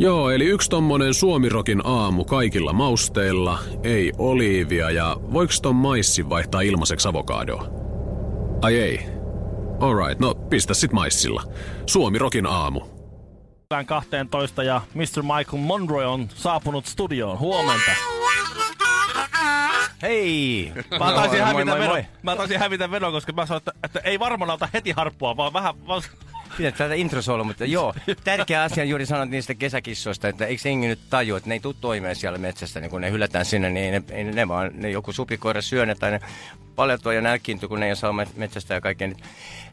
Joo, 0.00 0.30
eli 0.30 0.44
yksi 0.44 0.70
tommonen 0.70 1.14
suomirokin 1.14 1.80
aamu 1.86 2.24
kaikilla 2.24 2.72
mausteilla, 2.72 3.58
ei 3.82 4.12
oliivia 4.18 4.90
ja 4.90 5.16
voiko 5.32 5.52
ton 5.62 5.76
maissi 5.76 6.28
vaihtaa 6.28 6.60
ilmaiseksi 6.60 7.08
avokadoa? 7.08 7.64
Ai 8.62 8.78
ei. 8.78 9.06
Alright, 9.80 10.20
no 10.20 10.34
pistä 10.34 10.74
sit 10.74 10.92
maissilla. 10.92 11.42
Suomirokin 11.86 12.46
aamu. 12.46 12.80
12 13.86 14.62
ja 14.62 14.80
Mr. 14.94 15.22
Michael 15.22 15.62
Monroe 15.62 16.06
on 16.06 16.28
saapunut 16.34 16.86
studioon. 16.86 17.38
Huomenta. 17.38 17.90
Hei! 20.02 20.72
Mä 20.90 21.12
taisin, 21.12 21.38
Moi, 21.38 21.46
hävitä 21.46 21.64
moi, 21.64 21.64
moi, 21.64 21.78
vedon, 21.78 21.88
moi. 21.88 22.04
mä 22.22 22.36
taisin 22.36 22.58
hävitä 22.58 22.90
vedon, 22.90 23.12
koska 23.12 23.32
mä 23.32 23.46
sanoin, 23.46 23.58
että, 23.60 23.72
että 23.84 24.00
ei 24.04 24.18
varmaan 24.18 24.50
ota 24.50 24.68
heti 24.74 24.90
harppua, 24.90 25.36
vaan 25.36 25.52
vähän... 25.52 25.86
Vaan... 25.86 26.02
Pidät 26.60 26.76
tätä 26.76 26.94
introsoilla, 26.94 27.44
mutta 27.44 27.64
joo. 27.64 27.94
Tärkeä 28.24 28.62
asia 28.62 28.84
juuri 28.84 29.06
sanot 29.06 29.30
niistä 29.30 29.54
kesäkissoista, 29.54 30.28
että 30.28 30.46
eikö 30.46 30.68
jengi 30.68 30.86
nyt 30.86 30.98
tajua, 31.10 31.36
että 31.36 31.48
ne 31.48 31.54
ei 31.54 31.60
tule 31.60 31.74
toimeen 31.80 32.16
siellä 32.16 32.38
metsästä, 32.38 32.80
niin 32.80 32.90
kun 32.90 33.00
ne 33.00 33.10
hylätään 33.10 33.44
sinne, 33.44 33.70
niin 33.70 33.92
ne, 33.92 34.02
ei, 34.10 34.24
ne 34.24 34.48
vaan 34.48 34.70
ne 34.74 34.90
joku 34.90 35.12
supikoira 35.12 35.62
syö 35.62 35.86
ne 35.86 35.94
tai 35.94 36.10
ne 36.10 36.20
paljatua 36.76 37.14
ja 37.14 37.20
nälkiintyy, 37.20 37.68
kun 37.68 37.80
ne 37.80 37.88
ei 37.88 37.96
saa 37.96 38.12
met- 38.12 38.36
metsästä 38.36 38.74
ja 38.74 38.80
kaikkea. 38.80 39.10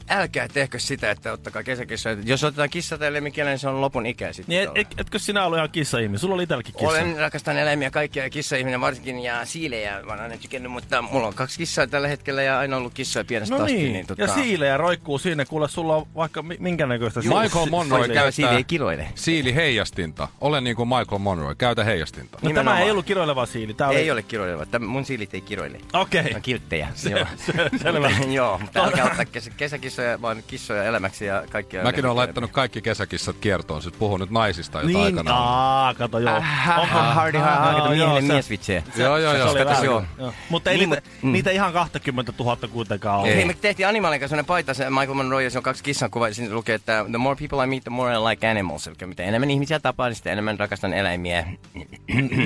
Älkää 0.09 0.47
tehkö 0.47 0.80
sitä, 0.80 1.11
että 1.11 1.31
ottakaa 1.33 1.63
kesäkissoja. 1.63 2.17
Jos 2.23 2.44
otetaan 2.44 2.69
kissa 2.69 2.97
tai 2.97 3.13
lemmikielä, 3.13 3.50
niin 3.50 3.59
se 3.59 3.67
on 3.69 3.81
lopun 3.81 4.05
ikä 4.05 4.33
sitten. 4.33 4.53
Niin, 4.55 4.69
et, 4.75 4.88
et, 4.91 5.00
etkö 5.00 5.19
sinä 5.19 5.45
ollut 5.45 5.58
ihan 5.58 5.69
kissa-ihminen? 5.72 6.19
Sulla 6.19 6.36
oli 6.36 6.44
itselläkin 6.44 6.73
kissa. 6.73 6.88
Olen 6.88 7.17
rakastan 7.17 7.58
eläimiä 7.58 7.91
kaikkia 7.91 8.23
ja 8.23 8.30
kissa-ihminen 8.30 8.81
varsinkin 8.81 9.19
ja 9.19 9.45
siilejä 9.45 10.02
mä 10.03 10.11
oon 10.11 10.19
aina 10.19 10.38
tykännyt, 10.38 10.72
mutta 10.72 11.02
mulla 11.02 11.28
on 11.28 11.33
kaksi 11.33 11.58
kissaa 11.58 11.88
tällä 11.88 12.08
hetkellä 12.08 12.44
ja 12.44 12.59
aina 12.59 12.78
ollut 12.78 12.94
kissoja 12.94 13.25
pienestä 13.25 13.55
No 13.55 13.63
asti. 13.63 13.75
niin, 13.78 13.94
niin 13.94 14.08
tota, 14.08 14.22
ja 14.22 14.28
siilejä 14.28 14.78
roikkuu 14.78 15.17
siinä. 15.19 15.45
Kuule, 15.45 15.67
sulla 15.69 15.95
on 15.95 16.08
vaikka 16.16 16.41
mi- 16.41 16.58
minkä 16.59 16.85
näköistä... 16.85 17.19
Michael 17.19 17.66
Monroe 17.69 18.03
Siili 18.03 18.13
käyttää 18.13 18.63
kiroile. 18.63 19.08
siili 19.16 19.55
heijastinta. 19.55 20.28
Olen 20.41 20.63
niin 20.63 20.75
kuin 20.75 20.89
Michael 20.89 21.19
Monroe. 21.19 21.55
Käytä 21.55 21.83
heijastinta. 21.83 22.38
No, 22.41 22.52
tämä 22.53 22.80
ei 22.80 22.91
ollut 22.91 23.05
kiroileva 23.05 23.45
siili. 23.45 23.73
Tämä 23.73 23.89
oli... 23.89 23.97
Ei 24.00 24.11
ole 24.11 24.22
kiroileva. 24.23 24.66
Tämä- 24.66 24.85
Mun 24.88 25.05
siilit 25.05 25.33
ei 25.33 25.41
kiroile. 25.41 25.80
Okei. 25.94 26.23
Ne 26.23 26.35
on 26.35 26.41
kilttejä. 26.41 26.88
Se- 26.95 27.09
Joo. 27.09 27.25
se- 27.45 27.69
selvä. 27.83 28.11
Joo, 28.38 28.58
mutta 28.59 28.83
älkää 28.83 29.05
ottaa 29.05 29.25
kesä, 29.58 29.78
kesäkissoja, 29.98 30.22
vaan 30.22 30.44
kissoja 30.48 30.84
elämäksi 30.84 31.26
ja 31.26 31.44
kaikkia. 31.50 31.84
Mäkin 31.84 32.06
olen 32.06 32.16
laittanut 32.16 32.52
kaikki 32.52 32.81
kesäkissat 32.81 33.36
kiertoon. 33.42 33.81
Sitten 33.81 34.00
puhun 34.00 34.20
nyt 34.20 34.30
naisista, 34.31 34.78
joita 34.78 34.88
Niin, 34.98 35.06
aikanaan. 35.06 35.38
aa, 35.44 35.94
kato 35.94 36.20
joo. 36.20 36.36
Onko 36.36 36.86
Hardy 36.95 37.38
Hardy, 37.38 37.38
Joo, 37.38 37.81
kato 37.81 37.94
joo, 37.94 38.08
miehelle 38.08 38.22
se- 38.22 38.34
miesvitsejä. 38.34 38.84
Joo, 38.98 39.18
joo, 39.18 39.34
Se 39.34 39.40
joo. 39.40 39.53
vähän- 39.66 39.84
joo. 39.86 40.03
Mutta 40.50 40.70
ei 40.72 40.78
Niin, 40.78 40.90
niitä, 40.90 41.02
mm. 41.22 41.31
niitä 41.31 41.52
ihan 41.52 41.73
20 41.73 42.34
000 42.40 42.58
kuitenkaan 42.68 43.20
ole. 43.20 43.36
Hei, 43.36 43.45
me 43.45 43.53
tehtiin 43.53 43.88
Animalin 43.88 44.20
kanssa 44.20 44.30
sellainen 44.30 44.45
paita, 44.48 44.73
se 44.73 44.90
Michael 44.90 45.14
Monroe, 45.14 45.44
ja 45.44 45.50
se 45.50 45.58
on 45.58 45.64
kaksi 45.64 45.84
kissan 45.84 46.12
kuva, 46.12 46.28
ja 46.28 46.34
siinä 46.34 46.53
lukee, 46.53 46.75
että 46.75 47.06
the 47.09 47.18
more 47.18 47.36
people 47.40 47.64
I 47.64 47.68
meet, 47.68 47.84
the 47.84 47.90
more 47.92 48.14
I 48.14 48.18
like 48.18 48.48
animals. 48.50 48.88
Eli 48.88 48.95
mitä 49.06 49.23
enemmän 49.23 49.52
ihmisiä 49.52 49.80
tapaa, 49.80 50.08
niin 50.08 50.16
sitä 50.16 50.31
enemmän 50.31 50.59
rakastan 50.59 50.94
eläimiä. 50.94 51.45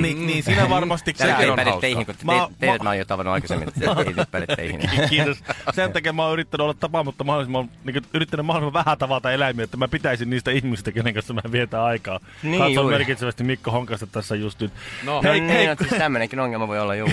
niin, 0.01 0.27
niin 0.27 0.43
siinä 0.43 0.69
varmasti 0.69 1.15
ei 1.39 1.49
on 1.49 1.55
päde 1.55 1.69
hauska. 1.69 1.81
teihin, 1.81 2.05
kun 2.05 2.15
te, 2.15 2.25
Mä- 2.25 2.33
te, 2.33 2.39
mä- 2.39 2.47
teidät 2.59 2.83
mä 2.83 2.89
oon 2.89 2.97
jo 2.97 3.05
tavannut 3.05 3.33
aikaisemmin, 3.33 3.67
että 3.67 4.01
ei 4.01 4.13
nyt 4.13 4.31
päde 4.31 4.47
teihin. 4.55 4.79
Kiitos. 5.09 5.37
Sen 5.73 5.93
takia 5.93 6.13
mä 6.13 6.23
oon 6.23 6.33
yrittänyt 6.33 6.61
olla 6.63 6.73
tapaamatta 6.73 7.23
mahdollisimman, 7.49 7.83
niin 7.93 7.93
kuin, 7.93 8.11
yrittänyt 8.13 8.45
mahdollisimman 8.45 8.85
vähän 8.85 8.97
tavata 8.97 9.31
eläimiä, 9.31 9.63
että 9.63 9.77
mä 9.77 9.87
pitäisin 9.87 10.29
niistä 10.29 10.51
ihmisistä, 10.51 10.91
kenen 10.91 11.13
kanssa 11.13 11.33
mä 11.33 11.41
vietän 11.51 11.81
aikaa. 11.81 12.19
Niin, 12.43 12.57
Katson 12.57 12.73
juuri. 12.73 12.95
merkitsevästi 12.95 13.43
Mikko 13.43 13.71
Honkasta 13.71 14.07
tässä 14.07 14.35
just 14.35 14.59
nyt. 14.59 14.71
No. 15.03 15.15
No 15.15 15.21
hei, 15.21 15.39
niin, 15.39 15.53
hei, 15.53 15.67
no, 15.67 15.75
siis 15.79 15.89
tämmönenkin 15.89 16.39
ongelma 16.39 16.67
voi 16.67 16.79
olla, 16.79 16.95
juu. 16.95 17.09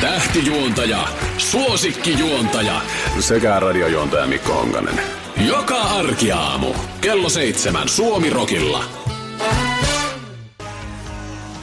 Tähtijuontaja, 0.00 1.08
suosikkijuontaja 1.38 2.80
sekä 3.20 3.60
radiojuontaja 3.60 4.26
Mikko 4.26 4.52
Honkanen. 4.52 5.00
Joka 5.48 5.80
arkiaamu 5.80 6.74
kello 7.00 7.28
seitsemän 7.28 7.88
Suomirokilla. 7.88 8.84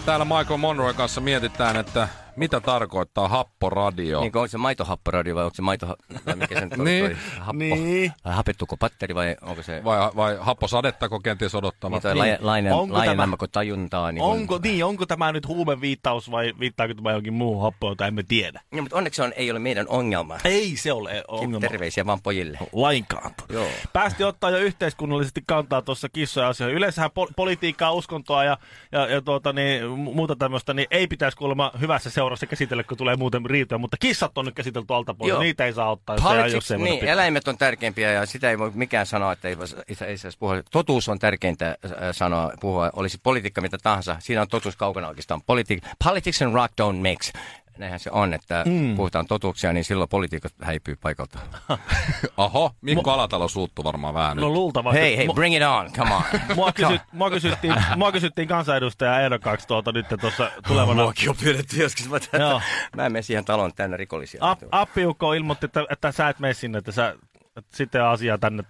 Täällä 0.05 0.25
Michael 0.25 0.57
Monroe 0.57 0.93
kanssa 0.93 1.21
mietitään, 1.21 1.75
että 1.77 2.07
mitä 2.35 2.59
tarkoittaa 2.59 3.27
happoradio. 3.27 4.19
Niin, 4.21 4.27
onko 4.35 4.47
se 4.47 4.57
maitohapporadio 4.57 5.35
vai 5.35 5.43
onko 5.43 5.55
se 5.55 5.61
maito... 5.61 5.95
Vai 6.25 6.35
mikä 6.35 6.59
se 6.59 6.65
nyt 6.65 6.73
on 6.79 6.85
Niin. 6.85 7.05
toi 7.05 7.15
happo? 7.39 7.53
Niin. 7.53 8.11
Vai 8.25 8.33
hapettuko 8.33 8.77
patteri 8.77 9.15
vai 9.15 9.35
onko 9.41 9.63
se... 9.63 9.83
Vai, 9.83 9.97
vai 10.15 10.37
happosadettako 10.39 11.19
kenties 11.19 11.55
odottavat? 11.55 12.03
Niin 12.03 12.23
Niin. 12.23 12.37
lainen, 12.39 12.73
Onko 12.73 12.97
laajenemako 12.97 13.47
tajuntaa? 13.47 14.11
Niin 14.11 14.21
Onko, 14.23 14.59
niin, 14.63 14.85
onko 14.85 15.05
tämä 15.05 15.31
nyt 15.31 15.47
huumeviittaus 15.47 16.31
vai 16.31 16.53
viittaako 16.59 16.93
tämä 16.93 17.09
johonkin 17.09 17.33
muuhun 17.33 17.61
happoon, 17.63 17.91
jota 17.91 18.07
emme 18.07 18.23
tiedä? 18.23 18.61
Niin, 18.71 18.83
mutta 18.83 18.97
onneksi 18.97 19.21
on, 19.21 19.33
ei 19.35 19.51
ole 19.51 19.59
meidän 19.59 19.85
ongelma. 19.89 20.37
Ei 20.43 20.77
se 20.77 20.93
ole 20.93 21.23
ongelma. 21.27 21.67
Terveisiä 21.67 22.05
vaan 22.05 22.21
pojille. 22.21 22.57
Lainkaan. 22.73 23.31
Joo. 23.49 23.67
Päästi 23.93 24.23
ottaa 24.23 24.49
jo 24.49 24.57
yhteiskunnallisesti 24.57 25.43
kantaa 25.47 25.81
tuossa 25.81 26.09
kissoja 26.09 26.47
asioihin. 26.47 26.77
Yleensähän 26.77 27.11
pol- 27.11 27.31
politiikkaa, 27.35 27.91
uskontoa 27.91 28.43
ja, 28.43 28.57
ja, 28.91 29.07
ja 29.07 29.21
tuota, 29.21 29.53
niin, 29.53 29.83
mu- 29.83 30.13
muuta 30.15 30.35
tämmöistä, 30.35 30.73
niin 30.73 30.87
ei 30.91 31.07
pitäisi 31.07 31.37
kuulemma 31.37 31.71
hyvässä 31.81 32.09
seurassa 32.21 32.47
käsitellä, 32.47 32.83
kun 32.83 32.97
tulee 32.97 33.15
muuten 33.15 33.45
riitoja. 33.45 33.79
Mutta 33.79 33.97
kissat 33.99 34.37
on 34.37 34.45
nyt 34.45 34.55
käsitelty 34.55 34.93
alta 34.93 35.13
pois. 35.13 35.29
Joo. 35.29 35.39
Niitä 35.41 35.65
ei 35.65 35.73
saa 35.73 35.91
ottaa, 35.91 36.15
jos, 36.15 36.23
ei, 36.25 36.29
Politics, 36.29 36.53
jos 36.53 36.71
ei 36.71 36.77
niin, 36.77 36.99
pitää. 36.99 37.13
eläimet 37.13 37.47
on 37.47 37.57
tärkeimpiä 37.57 38.11
ja 38.11 38.25
sitä 38.25 38.49
ei 38.49 38.59
voi 38.59 38.71
mikään 38.73 39.05
sanoa, 39.05 39.31
että 39.31 39.47
ei, 39.47 39.57
ei, 39.87 40.07
ei 40.07 40.17
saisi 40.17 40.37
puhua. 40.37 40.55
Totuus 40.71 41.09
on 41.09 41.19
tärkeintä 41.19 41.67
äh, 41.67 41.91
sanoa, 42.11 42.51
puhua, 42.59 42.89
olisi 42.95 43.17
politiikka 43.23 43.61
mitä 43.61 43.77
tahansa. 43.83 44.15
Siinä 44.19 44.41
on 44.41 44.47
totuus 44.47 44.75
kaukana 44.75 45.07
oikeastaan. 45.07 45.41
Politi- 45.41 45.89
politics 46.03 46.41
and 46.41 46.53
rock 46.53 46.73
don't 46.81 46.95
mix. 47.01 47.31
Näinhän 47.77 47.99
se 47.99 48.09
on, 48.13 48.33
että 48.33 48.63
mm. 48.67 48.95
puhutaan 48.95 49.25
totuuksia, 49.27 49.73
niin 49.73 49.83
silloin 49.83 50.09
poliitikot 50.09 50.51
häipyy 50.61 50.95
paikalta. 50.95 51.39
Oho, 52.37 52.71
Mikko 52.81 53.11
Alatalo 53.11 53.47
suuttu 53.47 53.83
varmaan 53.83 54.13
vähän 54.13 54.37
No 54.37 54.47
nyt. 54.47 54.53
luultavasti. 54.53 54.99
Hei, 54.99 55.17
hei, 55.17 55.27
bring 55.35 55.55
it 55.55 55.63
on, 55.63 55.91
come 55.91 56.13
on. 56.15 56.21
Mua, 56.55 56.71
kysyt, 56.71 57.01
mua, 57.11 57.29
kysyttiin, 57.29 57.75
mua 57.95 58.11
kysyttiin 58.11 58.47
kansanedustaja 58.47 59.21
ehdokkaaksi 59.21 59.67
tuota 59.67 59.91
nyt 59.91 60.05
tuossa 60.21 60.51
tulevana. 60.67 61.03
Muakin 61.03 61.29
on 61.29 61.35
pyydetty 61.43 61.77
joskus, 61.77 62.09
mutta 62.09 62.37
Joo. 62.37 62.61
mä 62.95 63.05
en 63.05 63.11
mene 63.11 63.21
siihen 63.21 63.45
taloon 63.45 63.71
täynnä 63.75 63.97
rikollisia. 63.97 64.39
Ap, 64.49 64.59
appiukko 64.71 65.33
ilmoitti, 65.33 65.65
että, 65.65 65.85
että 65.89 66.11
sä 66.11 66.29
et 66.29 66.39
mene 66.39 66.53
sinne, 66.53 66.77
että, 66.77 66.91
sä, 66.91 67.15
että 67.57 67.77
sitten 67.77 68.03
asia 68.03 68.37
tänne, 68.37 68.63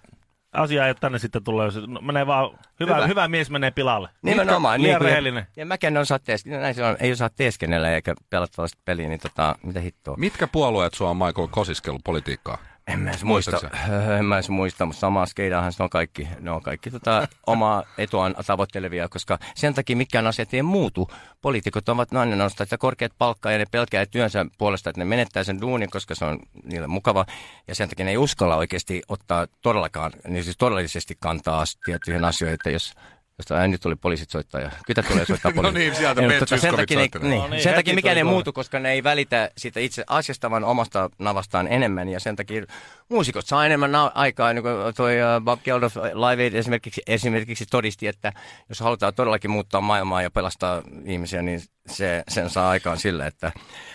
asia 0.53 0.87
ei 0.87 0.95
tänne 0.95 1.19
sitten 1.19 1.43
tulee. 1.43 1.65
jos- 1.65 1.87
No, 1.87 2.01
menee 2.01 2.27
vaan, 2.27 2.49
hyvä, 2.79 2.95
hyvä. 2.95 3.07
Hyvä. 3.07 3.27
mies 3.27 3.49
menee 3.49 3.71
pilalle. 3.71 4.09
Nimenomaan. 4.21 4.81
Liian 4.81 4.97
kuin- 4.99 5.05
rehellinen. 5.09 5.47
Ja 5.57 5.65
mäkään 5.65 5.95
en 5.97 6.01
osaa 6.01 6.19
teeskennellä, 6.19 6.61
näin 6.63 6.75
se 6.75 6.83
on, 6.85 6.97
ei 6.99 7.11
osaa 7.11 7.29
teeskennellä 7.29 7.91
eikä 7.91 8.15
pelata 8.29 8.53
tällaista 8.55 8.79
peliä, 8.85 9.09
niin 9.09 9.19
tota, 9.19 9.55
mitä 9.63 9.79
hittoa. 9.79 10.15
Mitkä 10.17 10.47
puolueet 10.47 10.93
sua 10.93 11.09
on 11.09 11.17
Michael 11.17 11.47
kosiskellut 11.47 12.01
politiikkaa? 12.03 12.57
En 12.87 12.99
mä 12.99 13.09
edes 13.09 13.23
muista, 13.23 13.51
Muistatko 13.51 13.77
en 14.19 14.25
mä 14.25 14.35
edes 14.35 14.49
muista, 14.49 14.85
mutta 14.85 14.99
samaa 14.99 15.25
skeidahan 15.25 15.73
ne 15.79 15.83
on 15.83 15.89
kaikki, 15.89 16.27
ne 16.39 16.51
on 16.51 16.61
kaikki 16.61 16.91
tota, 16.91 17.27
omaa 17.47 17.83
etuaan 17.97 18.35
tavoittelevia, 18.47 19.09
koska 19.09 19.39
sen 19.55 19.73
takia 19.73 19.95
mikään 19.95 20.27
asiat 20.27 20.53
ei 20.53 20.61
muutu. 20.61 21.11
Poliitikot 21.41 21.89
ovat 21.89 22.11
nainen 22.11 22.37
nostaa 22.37 22.65
sitä 22.65 22.77
korkeat 22.77 23.11
palkkaa 23.17 23.51
ja 23.51 23.57
ne 23.57 23.65
pelkää 23.71 24.05
työnsä 24.05 24.45
puolesta, 24.57 24.89
että 24.89 25.01
ne 25.01 25.05
menettää 25.05 25.43
sen 25.43 25.61
duunin, 25.61 25.89
koska 25.89 26.15
se 26.15 26.25
on 26.25 26.39
niille 26.63 26.87
mukava. 26.87 27.25
Ja 27.67 27.75
sen 27.75 27.89
takia 27.89 28.05
ne 28.05 28.11
ei 28.11 28.17
uskalla 28.17 28.55
oikeasti 28.55 29.01
ottaa 29.07 29.47
todellakaan, 29.61 30.11
niin 30.27 30.43
siis 30.43 30.57
todellisesti 30.57 31.17
kantaa 31.19 31.63
tiettyihin 31.85 32.25
asioihin, 32.25 32.53
että 32.53 32.69
jos 32.69 32.93
Josta 33.37 33.55
ää, 33.55 33.67
nyt 33.67 33.81
tuli 33.81 33.95
poliisit 33.95 34.29
soittaa 34.29 34.61
ja 34.61 34.71
kyllä 34.85 35.03
tulee 35.03 35.25
soittaa 35.25 35.51
poliisit. 35.55 35.77
niin, 35.77 35.95
sieltä 35.95 36.21
Ei, 36.21 36.27
Ben 36.27 36.39
mutta 36.39 36.57
sen 36.57 36.75
takia, 36.75 36.97
ne, 36.99 37.09
niin, 37.29 37.39
No 37.41 37.47
niin, 37.47 37.63
sen 37.63 37.75
takia 37.75 37.93
mikään 37.95 38.17
ei 38.17 38.23
muutu, 38.23 38.53
koska 38.53 38.79
ne 38.79 38.91
ei 38.91 39.03
välitä 39.03 39.51
siitä 39.57 39.79
itse 39.79 40.03
asiasta, 40.07 40.51
vaan 40.51 40.63
omasta 40.63 41.09
navastaan 41.19 41.67
enemmän. 41.67 42.09
Ja 42.09 42.19
sen 42.19 42.35
takia 42.35 42.65
muusikot 43.09 43.45
saa 43.47 43.65
enemmän 43.65 43.91
na- 43.91 44.11
aikaa, 44.15 44.53
niin 44.53 44.63
kuin 44.63 44.73
toi 44.95 45.13
uh, 45.37 45.43
Bob 45.43 45.59
Geldof 45.63 45.95
Live 45.95 46.43
Aid 46.43 46.53
esimerkiksi, 46.53 47.01
esimerkiksi 47.07 47.65
todisti, 47.65 48.07
että 48.07 48.33
jos 48.69 48.79
halutaan 48.79 49.13
todellakin 49.13 49.51
muuttaa 49.51 49.81
maailmaa 49.81 50.21
ja 50.21 50.31
pelastaa 50.31 50.81
ihmisiä, 51.05 51.41
niin 51.41 51.61
se, 51.87 52.23
sen 52.27 52.49
saa 52.49 52.69
aikaan 52.69 52.97
sillä, 52.97 53.27
että 53.27 53.51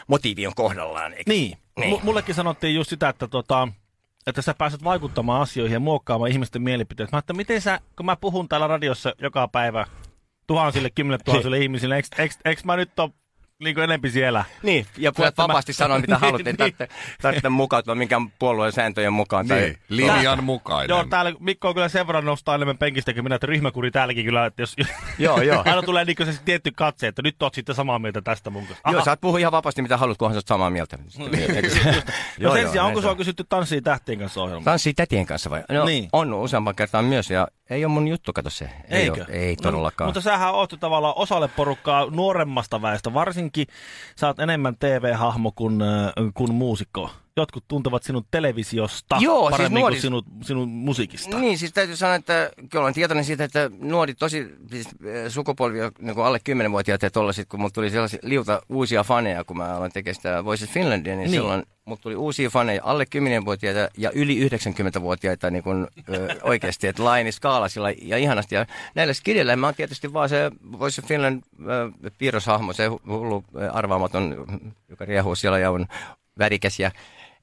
motiivi 0.06 0.46
on 0.46 0.52
kohdallaan. 0.56 1.12
Eikö? 1.12 1.30
Niin. 1.30 1.58
Niin. 1.78 1.90
niin. 1.90 2.04
mullekin 2.04 2.34
sanottiin 2.34 2.74
just 2.74 2.90
sitä, 2.90 3.08
että, 3.08 3.28
tota, 3.28 3.68
että 4.26 4.42
sä 4.42 4.54
pääset 4.58 4.84
vaikuttamaan 4.84 5.42
asioihin 5.42 5.74
ja 5.74 5.80
muokkaamaan 5.80 6.30
ihmisten 6.30 6.62
mielipiteet. 6.62 7.12
Mä 7.12 7.18
että 7.18 7.32
miten 7.32 7.60
sä, 7.60 7.80
kun 7.96 8.06
mä 8.06 8.16
puhun 8.16 8.48
täällä 8.48 8.66
radiossa 8.66 9.14
joka 9.22 9.48
päivä 9.48 9.86
tuhansille, 10.46 10.90
kymmenille 10.90 11.22
tuhansille 11.24 11.58
ihmisille, 11.64 11.96
eikö, 11.96 12.08
eikö, 12.18 12.34
eikö 12.44 12.62
mä 12.64 12.76
nyt 12.76 12.98
ole 12.98 13.10
niin 13.62 13.74
kuin 13.74 13.84
enempi 13.84 14.10
siellä. 14.10 14.44
Niin, 14.62 14.86
ja 14.98 15.12
voit 15.18 15.28
Että 15.28 15.42
mä- 15.42 15.48
vapaasti 15.48 15.72
sanoa 15.72 15.98
mitä 15.98 16.12
Niin, 16.12 16.20
haluat, 16.20 16.44
niin. 16.44 16.56
tarvitse, 16.56 16.88
tarvitse 17.22 17.48
mukautua 17.48 17.94
minkään 17.94 18.30
puolueen 18.38 18.72
sääntöjen 18.72 19.12
mukaan. 19.12 19.48
Tai, 19.48 19.60
Niin, 19.60 19.78
linjan 19.88 20.44
mukainen. 20.44 20.88
Joo, 20.94 21.04
täällä 21.04 21.32
Mikko 21.40 21.68
on 21.68 21.74
kyllä 21.74 21.88
sen 21.88 22.06
verran 22.06 22.24
nostaa 22.24 22.54
enemmän 22.54 22.78
penkistäkin 22.78 23.24
minä, 23.24 23.34
että 23.34 23.46
ryhmäkuri 23.46 23.90
täälläkin 23.90 24.24
kyllä, 24.24 24.46
että 24.46 24.62
jos 24.62 24.76
Joo, 25.18 25.40
joo. 25.42 25.62
aina 25.66 25.82
tulee 25.82 26.04
niin 26.04 26.16
se 26.24 26.40
tietty 26.44 26.70
katse, 26.76 27.06
että 27.06 27.22
nyt 27.22 27.42
oot 27.42 27.54
sitten 27.54 27.74
samaa 27.74 27.98
mieltä 27.98 28.22
tästä 28.22 28.50
mun 28.50 28.66
kanssa. 28.66 28.82
Joo, 28.90 28.96
Aha. 28.96 29.04
saat 29.04 29.20
puhua 29.20 29.38
ihan 29.38 29.52
vapaasti 29.52 29.82
mitä 29.82 29.96
haluat, 29.96 30.18
kunhan 30.18 30.34
sä 30.34 30.38
oot 30.38 30.46
samaa 30.46 30.70
mieltä. 30.70 30.98
No 31.18 31.26
Joo, 32.38 32.52
sen 32.54 32.62
joo, 32.62 32.70
sijaan, 32.72 32.86
onko 32.88 33.00
sua 33.00 33.10
on. 33.10 33.16
kysytty 33.16 33.44
Tanssii 33.48 33.80
tähtien 33.82 34.18
kanssa 34.18 34.42
ohjelma? 34.42 34.64
Tanssii 34.64 34.94
tätien 34.94 35.26
kanssa 35.26 35.50
vai? 35.50 35.62
No, 35.68 35.84
Niin. 35.84 36.08
on 36.12 36.34
useamman 36.34 36.74
kertaan 36.74 37.04
myös 37.04 37.30
ja 37.30 37.48
ei 37.70 37.84
ole 37.84 37.92
mun 37.92 38.08
juttu, 38.08 38.32
kato 38.32 38.50
se. 38.50 38.64
Ei, 38.64 39.02
Eikö? 39.02 39.24
ole, 39.28 39.36
ei 39.38 39.54
No, 39.54 39.62
todellakaan. 39.62 40.08
mutta 40.08 40.20
sähän 40.20 40.54
oot 40.54 40.72
jo 40.72 40.78
tavallaan 40.78 41.14
osalle 41.16 41.48
porukkaa 41.48 42.06
nuoremmasta 42.10 42.82
väestä, 42.82 43.14
varsinkin 43.14 43.66
sä 44.16 44.26
oot 44.26 44.38
enemmän 44.40 44.76
TV-hahmo 44.76 45.52
kuin, 45.52 45.82
äh, 45.82 46.12
kuin 46.34 46.54
muusikko. 46.54 47.10
Jotkut 47.36 47.64
tuntevat 47.68 48.02
sinut 48.02 48.26
televisiosta 48.30 49.16
Joo, 49.20 49.40
siis 49.42 49.50
paremmin 49.50 49.80
nuoris- 49.80 49.94
kuin 49.94 50.00
sinut, 50.02 50.24
sinun 50.42 50.68
musiikista. 50.68 51.38
Niin, 51.38 51.58
siis 51.58 51.72
täytyy 51.72 51.96
sanoa, 51.96 52.14
että 52.14 52.50
kyllä 52.70 52.82
olen 52.82 52.94
tietoinen 52.94 53.24
siitä, 53.24 53.44
että 53.44 53.70
nuori 53.80 54.14
tosi 54.14 54.46
siis, 54.70 54.88
eh, 55.04 55.30
sukupolvia, 55.30 55.92
niin 55.98 56.18
alle 56.18 56.38
10-vuotiaat 56.38 57.02
ja 57.02 57.10
tollasit, 57.10 57.48
kun 57.48 57.60
mulla 57.60 57.70
tuli 57.70 57.90
sellaisia 57.90 58.18
liuta 58.22 58.62
uusia 58.68 59.04
faneja, 59.04 59.44
kun 59.44 59.56
mä 59.56 59.76
aloin 59.76 59.92
tekemään 59.92 60.14
sitä 60.14 60.44
Voices 60.44 60.70
Finlandia, 60.70 61.12
niin, 61.16 61.20
Niin. 61.20 61.30
silloin 61.30 61.62
mulla 61.84 62.00
tuli 62.02 62.16
uusia 62.16 62.50
faneja, 62.50 62.80
alle 62.84 63.04
10-vuotiaita 63.16 63.88
ja 63.98 64.10
yli 64.14 64.48
90-vuotiaita 64.48 65.50
niin 65.50 65.62
kuin, 65.62 65.86
ö, 66.14 66.28
oikeasti, 66.42 66.86
että 66.86 67.04
laini 67.04 67.32
skaalasilla 67.32 67.90
ja 67.90 68.16
ihanasti. 68.16 68.54
Ja 68.54 68.66
näillä 68.94 69.14
skidillä 69.14 69.56
mä 69.56 69.66
oon 69.66 69.74
tietysti 69.74 70.12
vaan 70.12 70.28
se 70.28 70.50
Voices 70.78 71.04
Finland 71.04 71.42
ö, 71.60 72.10
piirroshahmo, 72.18 72.72
se 72.72 72.88
hu- 72.88 73.00
hullu 73.10 73.44
arvaamaton, 73.72 74.46
joka 74.88 75.04
riehuu 75.04 75.34
siellä 75.36 75.58
ja 75.58 75.70
on 75.70 75.86
värikäs 76.38 76.80
ja 76.80 76.90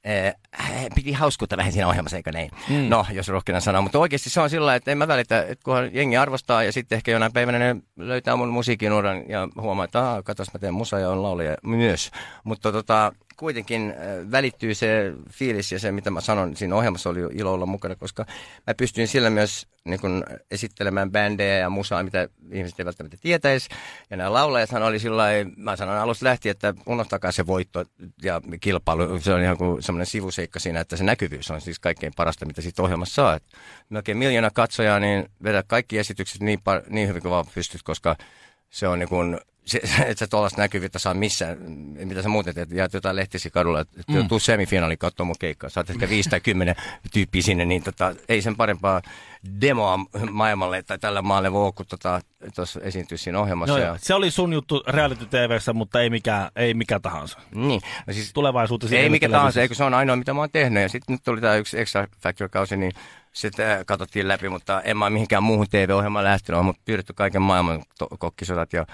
Eh, 0.03 0.35
piti 0.95 1.11
hauskuutta 1.11 1.57
vähän 1.57 1.71
siinä 1.71 1.87
ohjelmassa, 1.87 2.17
eikö 2.17 2.31
näin? 2.31 2.51
Mm. 2.69 2.89
No, 2.89 3.05
jos 3.11 3.27
rohkenan 3.27 3.61
sanoa. 3.61 3.81
Mutta 3.81 3.99
oikeasti 3.99 4.29
se 4.29 4.41
on 4.41 4.49
sillä 4.49 4.75
että 4.75 4.91
en 4.91 4.97
mä 4.97 5.07
välitä, 5.07 5.41
että 5.41 5.63
kunhan 5.63 5.89
jengi 5.93 6.17
arvostaa 6.17 6.63
ja 6.63 6.71
sitten 6.71 6.95
ehkä 6.95 7.11
jonain 7.11 7.33
päivänä 7.33 7.59
ne 7.59 7.75
löytää 7.97 8.35
mun 8.35 8.49
musiikinuran 8.49 9.29
ja 9.29 9.47
huomaa, 9.61 9.85
että 9.85 9.99
aah, 9.99 10.23
katos 10.23 10.53
mä 10.53 10.59
teen 10.59 10.73
musa 10.73 10.99
ja 10.99 11.09
on 11.09 11.23
laulaja 11.23 11.57
myös. 11.63 12.11
Mutta 12.43 12.71
tota, 12.71 13.11
kuitenkin 13.37 13.89
äh, 13.97 14.31
välittyy 14.31 14.75
se 14.75 15.13
fiilis 15.29 15.71
ja 15.71 15.79
se, 15.79 15.91
mitä 15.91 16.11
mä 16.11 16.21
sanon, 16.21 16.55
siinä 16.55 16.75
ohjelmassa 16.75 17.09
oli 17.09 17.19
ilo 17.19 17.53
olla 17.53 17.65
mukana, 17.65 17.95
koska 17.95 18.25
mä 18.67 18.73
pystyin 18.73 19.07
sillä 19.07 19.29
myös 19.29 19.67
niin 19.85 19.99
kun, 19.99 20.23
esittelemään 20.51 21.11
bändejä 21.11 21.57
ja 21.57 21.69
musaa, 21.69 22.03
mitä 22.03 22.29
ihmiset 22.51 22.79
ei 22.79 22.85
välttämättä 22.85 23.17
tietäisi. 23.21 23.69
Ja 24.09 24.17
nämä 24.17 24.33
laulajathan 24.33 24.83
oli 24.83 24.99
sillä 24.99 25.23
mä 25.57 25.75
sanon 25.75 25.97
alusta 25.97 26.25
lähtien, 26.25 26.51
että 26.51 26.73
unohtakaa 26.85 27.31
se 27.31 27.47
voitto 27.47 27.85
ja 28.23 28.41
kilpailu. 28.61 29.19
Se 29.19 29.33
on 29.33 29.41
ihan 29.41 29.57
kuin 29.57 29.83
semmoinen 29.83 30.05
sivuseikka 30.05 30.59
siinä, 30.59 30.79
että 30.79 30.97
se 30.97 31.03
näkyvyys 31.03 31.51
on 31.51 31.61
siis 31.61 31.79
kaikkein 31.79 32.13
parasta, 32.15 32.45
mitä 32.45 32.61
siitä 32.61 32.81
ohjelmassa 32.81 33.15
saa. 33.15 33.39
Melkein 33.89 34.17
miljoona 34.17 34.51
katsojaa, 34.51 34.99
niin 34.99 35.29
vedä 35.43 35.63
kaikki 35.67 35.97
esitykset 35.97 36.41
niin, 36.41 36.59
par- 36.59 36.89
niin 36.89 37.07
hyvin 37.07 37.21
kuin 37.21 37.31
vaan 37.31 37.45
pystyt, 37.55 37.83
koska 37.83 38.15
se 38.69 38.87
on 38.87 38.99
niin 38.99 39.09
kuin, 39.09 39.39
se, 39.71 39.77
että 39.77 40.19
sä 40.19 40.27
tuollaista 40.27 40.61
näkyvyyttä 40.61 40.99
saa 40.99 41.13
missään, 41.13 41.57
mitä 42.05 42.21
sä 42.21 42.29
muuten 42.29 42.55
teet, 42.55 42.71
jaat 42.71 42.93
jotain 42.93 43.15
lehtisi 43.15 43.49
kadulla, 43.49 43.79
että 43.79 44.03
mm. 44.07 44.27
tuu 44.27 44.39
semifinaaliin 44.39 44.97
katsomaan 44.97 45.27
mun 45.27 45.35
keikkaa, 45.39 45.69
saat 45.69 45.89
ehkä 45.89 46.09
viisi 46.09 46.29
tai 46.29 46.41
kymmenen 46.41 46.75
tyyppiä 47.13 47.41
sinne, 47.41 47.65
niin 47.65 47.83
tota, 47.83 48.15
ei 48.29 48.41
sen 48.41 48.55
parempaa 48.55 49.01
demoa 49.61 49.99
maailmalle 50.31 50.83
tai 50.83 50.99
tällä 50.99 51.21
maalle 51.21 51.51
voi 51.51 51.71
kun 51.71 51.85
tota, 51.85 52.21
tuossa 52.55 52.79
esiintyä 52.81 53.17
siinä 53.17 53.39
ohjelmassa. 53.39 53.73
No, 53.73 53.79
ja, 53.79 53.85
joo. 53.85 53.97
Se 54.01 54.13
oli 54.13 54.31
sun 54.31 54.53
juttu 54.53 54.83
reality 54.87 55.25
TVssä, 55.25 55.73
mutta 55.73 56.01
ei 56.01 56.09
mikä, 56.09 56.51
ei 56.55 56.73
mikä 56.73 56.99
tahansa. 56.99 57.39
niin, 57.55 57.81
no 58.07 58.13
siis 58.13 58.33
Tulevaisuutta 58.33 58.87
ei 58.91 59.09
mikä 59.09 59.29
tahansa, 59.29 59.61
eikö 59.61 59.75
se 59.75 59.83
on 59.83 59.93
ainoa, 59.93 60.15
mitä 60.15 60.33
mä 60.33 60.39
oon 60.39 60.49
tehnyt. 60.51 60.83
Ja 60.83 60.89
sitten 60.89 61.13
nyt 61.13 61.23
tuli 61.23 61.41
tämä 61.41 61.55
yksi 61.55 61.79
Extra 61.79 62.07
Factor-kausi, 62.19 62.77
niin 62.77 62.91
sitä 63.33 63.83
katsottiin 63.85 64.27
läpi, 64.27 64.49
mutta 64.49 64.81
en 64.81 64.97
mä 64.97 65.09
mihinkään 65.09 65.43
muuhun 65.43 65.67
TV-ohjelmaan 65.69 66.25
lähtenyt. 66.25 66.59
On 66.59 66.65
mut 66.65 66.77
pyydetty 66.85 67.13
kaiken 67.13 67.41
maailman 67.41 67.83
kokkisodat 68.19 68.73
ja 68.73 68.85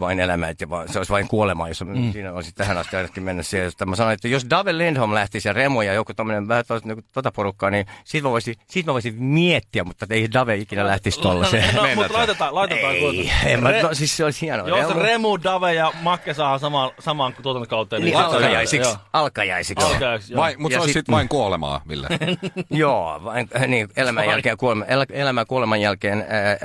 vain 0.00 0.18
ja 0.18 0.70
vaan, 0.70 0.88
se 0.88 0.98
olisi 0.98 1.12
vain 1.12 1.28
kuolema, 1.28 1.68
jos 1.68 1.84
mm. 1.84 2.12
siinä 2.12 2.32
olisi 2.32 2.52
tähän 2.54 2.78
asti 2.78 2.96
ainakin 2.96 3.22
mennä 3.22 3.42
siihen. 3.42 3.68
Että 3.68 3.86
mä 3.86 3.96
sanoin, 3.96 4.14
että 4.14 4.28
jos 4.28 4.46
Dave 4.50 4.78
Lindholm 4.78 5.14
lähtisi 5.14 5.48
ja 5.48 5.52
Remo 5.52 5.82
ja 5.82 5.92
joku 5.92 6.14
tämmöinen 6.14 6.48
vähän 6.48 6.64
tuosta, 6.68 6.88
niin 6.88 7.04
tota 7.12 7.32
porukkaa, 7.32 7.70
niin 7.70 7.86
siitä 8.04 8.28
mä, 8.28 8.30
voisin, 8.30 8.54
siitä 8.68 8.90
mä 8.90 8.92
voisin 8.92 9.22
miettiä, 9.22 9.84
mutta 9.84 10.06
ei 10.10 10.32
Dave 10.32 10.56
ikinä 10.56 10.86
lähtisi 10.86 11.20
tollaiseen. 11.20 11.74
No, 11.74 11.82
mutta 11.94 12.12
laitetaan, 12.12 12.54
laitetaan 12.54 12.94
Ei, 12.94 13.32
en 13.46 13.62
mä, 13.62 13.82
no, 13.82 13.94
siis 13.94 14.16
se 14.16 14.24
olisi 14.24 14.40
hienoa. 14.40 14.68
Jos 14.68 14.88
Remo- 14.90 15.02
Remu, 15.02 15.38
Dave 15.44 15.74
ja 15.74 15.92
Makke 16.02 16.34
saa 16.34 16.58
samaan, 16.58 16.90
samaan 16.98 17.34
tuotantokauteen, 17.42 18.02
niin, 18.02 18.16
on- 18.16 18.24
alkajaisiksi. 18.24 18.88
joo. 18.88 18.96
Alkajaisiksi. 19.12 19.86
Alkajaisiksi, 19.86 20.32
joo. 20.32 20.40
Vai, 20.42 20.54
mutta 20.58 20.74
Ja 20.74 20.78
se 20.78 20.82
olisi 20.82 20.92
sit- 20.92 21.00
sitten 21.00 21.12
vain 21.12 21.28
kuolemaa, 21.28 21.80
Ville. 21.88 22.08
Joo, 22.70 23.20
vain, 23.24 23.48
niin, 23.66 23.88
elämän 23.96 24.26
jälkeen 24.26 24.52
ja 24.52 24.56
kuoleman, 24.56 24.90
el, 24.90 25.06
elämän 25.10 25.46
kuoleman 25.46 25.80
jälkeen 25.80 26.26
ää, 26.28 26.48
ää, 26.48 26.56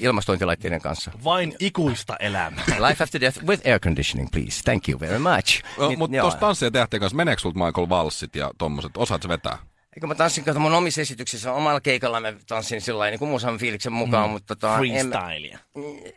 ilmastointilaitteiden 0.00 0.80
kanssa. 0.80 1.10
Vain 1.24 1.54
ikuista 1.60 2.16
elämää. 2.24 2.64
Life 2.88 3.04
after 3.04 3.20
death 3.20 3.44
with 3.44 3.66
air 3.66 3.80
conditioning, 3.80 4.30
please. 4.30 4.62
Thank 4.64 4.88
you 4.88 5.00
very 5.00 5.18
much. 5.18 5.62
No, 5.78 5.92
mutta 5.96 6.20
tuossa 6.20 6.40
tanssien 6.40 6.72
tähtien 6.72 7.00
kanssa, 7.00 7.16
meneekö 7.16 7.42
sulta 7.42 7.64
Michael 7.64 7.88
Valssit 7.88 8.36
ja 8.36 8.50
tommoset? 8.58 8.96
Osaat 8.96 9.22
sä 9.22 9.28
vetää? 9.28 9.58
Eikö 9.96 10.06
mä 10.06 10.14
tanssin 10.14 10.44
kato 10.44 10.58
mun 10.58 10.74
omissa 10.74 11.00
esityksissä, 11.00 11.52
omalla 11.52 11.80
keikalla 11.80 12.20
mä 12.20 12.32
tanssin 12.46 12.80
sillä 12.80 13.06
niin 13.06 13.18
kuin 13.18 13.30
musan 13.30 13.58
fiiliksen 13.58 13.92
mukaan, 13.92 14.28
mm. 14.28 14.32
mutta 14.32 14.56
tota... 14.56 14.76
Freestylia. 14.76 15.58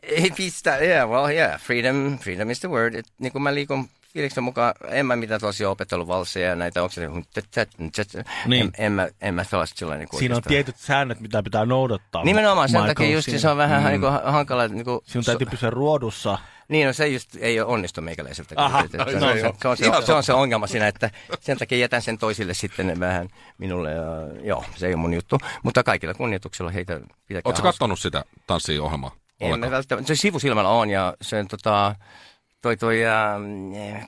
Ei 0.03 0.31
freestyle, 0.31 0.85
yeah, 0.85 1.09
well, 1.09 1.29
yeah, 1.29 1.61
freedom, 1.61 2.17
freedom 2.17 2.49
is 2.49 2.59
the 2.59 2.69
word. 2.69 2.95
Et, 2.95 3.05
niin 3.19 3.31
kuin 3.31 3.41
mä 3.41 3.53
liikun 3.53 3.89
fiiliksen 4.13 4.43
mukaan, 4.43 4.73
en 4.89 5.05
mä 5.05 5.15
mitään 5.15 5.41
tosiaan 5.41 5.71
opetellut 5.71 6.07
valsseja 6.07 6.49
ja 6.49 6.55
näitä, 6.55 6.83
onko 6.83 6.93
se 6.93 7.09
Niin. 8.45 8.65
en, 8.65 8.71
en, 8.77 8.91
mä, 8.91 9.07
en 9.21 9.33
mä 9.33 9.43
sellaista 9.43 9.79
sillä 9.79 9.97
niin 9.97 10.09
kuin 10.09 10.19
Siinä 10.19 10.35
on 10.35 10.41
tietyt 10.41 10.77
säännöt, 10.77 11.19
mitä 11.19 11.43
pitää 11.43 11.65
noudattaa. 11.65 12.23
Nimenomaan 12.23 12.69
sen 12.69 12.85
takia 12.85 13.09
just 13.09 13.29
se 13.37 13.49
on 13.49 13.57
vähän 13.57 13.83
mm. 13.83 13.89
niin 13.89 14.01
kuin, 14.01 14.13
hankala. 14.23 14.67
Niin 14.67 14.85
kuin, 14.85 14.99
Sinun 15.03 15.25
täytyy 15.25 15.47
pysyä 15.47 15.69
ruodussa. 15.69 16.37
Niin, 16.67 16.87
no 16.87 16.93
se 16.93 17.07
just 17.07 17.35
ei 17.39 17.59
ole 17.59 17.73
onnistu 17.73 18.01
meikäläiseltä. 18.01 18.55
Aha, 18.57 18.79
Että 18.79 19.05
se, 19.11 19.19
no 19.19 19.27
on, 19.27 19.33
se, 19.37 19.41
se, 19.61 19.67
on, 19.67 19.77
se, 19.77 20.05
se 20.05 20.13
on 20.13 20.23
se 20.23 20.33
ongelma 20.33 20.67
siinä, 20.67 20.87
että 20.87 21.11
sen 21.39 21.57
takia 21.57 21.77
jätän 21.77 22.01
sen 22.01 22.17
toisille 22.17 22.53
sitten 22.53 22.99
vähän 22.99 23.29
minulle. 23.57 23.91
Ja, 23.91 24.03
joo, 24.43 24.65
se 24.75 24.87
ei 24.87 24.93
ole 24.93 25.01
mun 25.01 25.13
juttu. 25.13 25.37
Mutta 25.63 25.83
kaikilla 25.83 26.13
kunnioituksella 26.13 26.71
heitä 26.71 26.99
pitäkää 27.27 27.49
Oletko 27.49 27.63
kattonut 27.63 27.99
sitä 27.99 28.23
tanssia 28.47 28.83
ohjelmaa? 28.83 29.15
En 29.39 29.59
mä 29.59 29.71
välttämättä. 29.71 30.07
Se 30.07 30.15
sivusilmällä 30.21 30.69
on 30.69 30.89
ja 30.89 31.13
sen 31.21 31.47
tota, 31.47 31.95
toi 32.67 32.77
toi, 32.77 33.01
ja, 33.01 33.39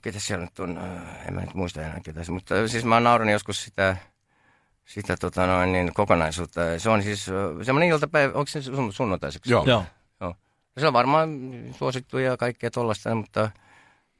ketä 0.01 0.19
siellä 0.19 0.45
nyt 0.45 0.59
on, 0.59 0.79
en 1.27 1.33
mä 1.33 1.41
nyt 1.41 1.53
muista 1.53 1.81
enää 1.81 1.99
ketä 2.03 2.21
mutta 2.31 2.67
siis 2.67 2.85
mä 2.85 2.99
naurannut 2.99 3.33
joskus 3.33 3.63
sitä, 3.63 3.97
sitä 4.85 5.17
tota 5.17 5.47
noin, 5.47 5.71
niin 5.71 5.93
kokonaisuutta. 5.93 6.61
Se 6.77 6.89
on 6.89 7.03
siis 7.03 7.25
semmoinen 7.63 7.89
iltapäivä, 7.89 8.33
onko 8.33 8.47
se 8.47 8.61
sun, 8.61 8.93
sunnuntaiseksi? 8.93 9.51
Joo. 9.51 9.63
Joo. 9.65 9.83
Joo. 10.21 10.35
Se 10.77 10.87
on 10.87 10.93
varmaan 10.93 11.29
suosittu 11.71 12.17
ja 12.17 12.37
kaikkea 12.37 12.71
tollaista, 12.71 13.15
mutta 13.15 13.51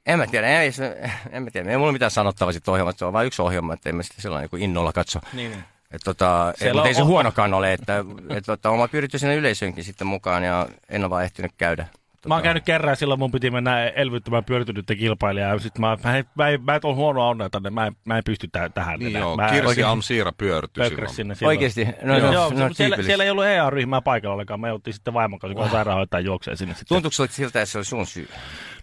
en 0.06 0.18
mä 0.18 0.26
tiedä, 0.26 0.60
ei, 0.60 0.72
se, 0.72 1.10
en 1.30 1.42
mä 1.42 1.50
tiedä, 1.50 1.70
ei 1.70 1.76
mulla 1.76 1.92
mitään 1.92 2.10
sanottavaa 2.10 2.52
siitä 2.52 2.70
ohjelmasta, 2.70 2.98
se 2.98 3.04
on 3.04 3.12
vain 3.12 3.26
yksi 3.26 3.42
ohjelma, 3.42 3.74
että 3.74 3.88
en 3.88 3.96
mä 3.96 4.02
sitä 4.02 4.22
sellainen 4.22 4.48
niin 4.52 4.62
innolla 4.62 4.92
katso. 4.92 5.20
Niin, 5.32 5.50
niin. 5.50 5.64
Et 5.90 6.02
tota, 6.04 6.50
ei, 6.54 6.58
Siellä 6.58 6.78
mutta 6.78 6.88
ei 6.88 6.94
se 6.94 7.02
on- 7.02 7.08
huonokaan 7.08 7.54
ole, 7.54 7.72
että 7.72 8.04
et, 8.28 8.44
tota, 8.44 8.70
oma 8.70 8.88
pyritty 8.88 9.18
sinne 9.18 9.36
yleisönkin 9.36 9.84
sitten 9.84 10.06
mukaan 10.06 10.44
ja 10.44 10.66
en 10.88 11.02
ole 11.04 11.10
vaan 11.10 11.24
ehtinyt 11.24 11.52
käydä. 11.58 11.86
Tota, 12.20 12.28
Mä 12.28 12.34
oon 12.34 12.42
käynyt 12.42 12.64
kerran 12.64 12.96
silloin 12.96 13.20
mun 13.20 13.30
piti 13.30 13.50
mennä 13.50 13.88
elvyttämään 13.88 14.44
pyörtynyttä 14.44 14.94
kilpailijaa. 14.94 15.52
Ja 15.52 15.58
sit 15.58 15.78
mä, 15.78 15.96
mä, 16.04 16.12
mä, 16.12 16.44
mä 16.62 16.74
en 16.74 16.80
ole 16.82 16.94
huonoa 16.94 17.28
onnea 17.28 17.50
tänne, 17.50 17.70
mä 17.70 17.86
en, 17.86 17.96
mä 18.04 18.16
en 18.18 18.24
pysty 18.24 18.48
tä, 18.52 18.68
tähän 18.68 18.98
Niin 18.98 19.08
enää. 19.08 19.20
joo, 19.20 19.36
mä 19.36 19.48
Kirsi 19.48 19.66
oikein 19.66 19.86
Amsiira 19.86 20.32
pyörtyi 20.32 20.82
pökräs 20.84 20.96
silloin. 20.96 21.14
sinne 21.16 21.34
silloin. 21.34 21.48
Oikeesti? 21.56 21.84
No, 22.02 22.18
joo, 22.18 22.26
no, 22.26 22.32
joo, 22.32 22.44
no, 22.50 22.56
siellä, 22.56 22.68
tyypillistä. 22.76 23.02
siellä, 23.02 23.24
ei 23.24 23.30
ollut 23.30 23.44
EA-ryhmää 23.44 24.00
paikalla 24.02 24.34
ollenkaan. 24.34 24.60
Me 24.60 24.68
jouttiin 24.68 24.94
sitten 24.94 25.14
vaimon 25.14 25.38
kanssa, 25.38 25.62
on 25.62 25.70
sairaanhoitaja 25.70 26.20
juoksee 26.20 26.56
sinne 26.56 26.74
sitten. 26.74 27.02
Tuntuuko 27.02 27.32
siltä, 27.32 27.62
että 27.62 27.72
se 27.72 27.78
on 27.78 27.84
sun 27.84 28.06
syy? 28.06 28.28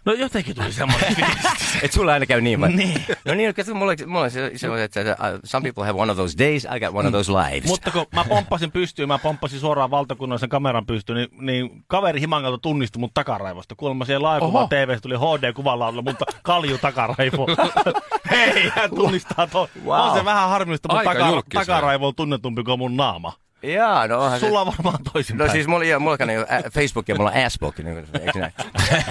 No 0.04 0.12
jotenkin 0.12 0.54
tuli 0.56 0.72
semmoinen 0.72 1.14
fiilis. 1.16 1.82
Et 1.82 1.92
sulla 1.92 2.12
aina 2.12 2.26
käy 2.26 2.40
niin 2.40 2.60
vai? 2.60 2.72
Niin. 2.72 3.04
No 3.24 3.34
niin, 3.34 3.54
kato, 3.54 3.74
mulla, 3.74 3.92
mulla 4.06 4.20
on 4.24 4.30
se, 4.30 4.46
että 4.84 5.00
uh, 5.00 5.40
some 5.44 5.62
people 5.62 5.84
have 5.84 5.98
one 5.98 6.12
of 6.12 6.16
those 6.18 6.38
days, 6.38 6.64
I 6.64 6.80
got 6.80 6.94
one 6.94 7.08
of 7.08 7.12
those 7.12 7.32
lives. 7.32 7.64
Mutta 7.70 7.90
kun 7.90 8.06
mä 8.14 8.24
pomppasin 8.24 8.72
pystyyn, 8.72 9.08
mä 9.08 9.18
pomppasin 9.18 9.60
suoraan 9.60 9.90
valtakunnallisen 9.90 10.48
kameran 10.48 10.86
pystyyn, 10.86 11.16
niin, 11.16 11.28
niin 11.46 11.84
kaveri 11.86 12.20
himangalta 12.20 12.58
tunnisti 12.58 12.98
mut 12.98 13.14
takaraivosta. 13.14 13.74
Kuulemma 13.74 14.04
siellä 14.04 14.28
laajkuva 14.28 14.58
Oho. 14.58 14.68
TV 14.68 14.98
tuli 15.02 15.14
HD-kuvalla, 15.14 16.02
mutta 16.02 16.24
kalju 16.42 16.78
takaraivo. 16.78 17.46
Hei, 18.30 18.72
hän 18.74 18.90
tunnistaa 18.90 19.46
toi. 19.46 19.68
Wow. 19.84 20.00
On 20.00 20.18
se 20.18 20.24
vähän 20.24 20.48
harmillista, 20.48 20.88
mutta 20.94 21.04
taka, 21.04 21.42
takaraivo 21.54 22.06
on 22.06 22.14
tunnetumpi 22.14 22.64
kuin 22.64 22.78
mun 22.78 22.96
naama. 22.96 23.32
Jaa, 23.62 24.06
no 24.08 24.20
onhan 24.24 24.40
Sulla 24.40 24.64
se... 24.64 24.68
on 24.68 24.74
varmaan 24.76 25.04
toisinpäin. 25.12 25.46
No 25.48 25.52
siis 25.52 25.66
mulla, 25.66 25.98
mullakaan 25.98 26.30
ei 26.30 26.38
ole 26.38 26.46
ä- 26.50 26.70
Facebook 26.70 27.08
ja 27.08 27.14
mulla 27.14 27.30
on 27.30 27.44
Assbook, 27.44 27.78
niin, 27.78 27.94
kuin- 27.94 28.22
eikö 28.26 28.38
näin? 28.38 28.52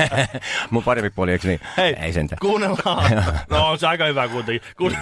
Mun 0.69 0.83
parempi 0.83 1.09
puoli, 1.09 1.31
eikö 1.31 1.47
niin? 1.47 1.59
Hei, 1.77 1.95
Ei 2.01 2.13
sentään. 2.13 2.39
kuunnellaan. 2.41 3.23
no 3.49 3.67
on 3.69 3.79
se 3.79 3.87
aika 3.87 4.05
hyvä 4.05 4.27
kuitenkin. 4.27 4.69
Kuun, 4.77 4.97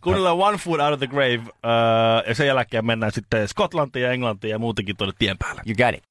kuunnellaan 0.00 0.36
One 0.38 0.58
Foot 0.58 0.80
Out 0.80 0.92
of 0.92 0.98
the 0.98 1.06
Grave 1.06 1.34
uh, 1.36 2.28
ja 2.28 2.34
sen 2.34 2.46
jälkeen 2.46 2.86
mennään 2.86 3.12
sitten 3.12 3.48
Skotlantiin 3.48 4.02
ja 4.04 4.12
Englantiin 4.12 4.50
ja 4.50 4.58
muutenkin 4.58 4.96
tuonne 4.96 5.14
tien 5.18 5.38
päälle. 5.38 5.62
You 5.66 5.74
got 5.86 5.94
it. 5.98 6.04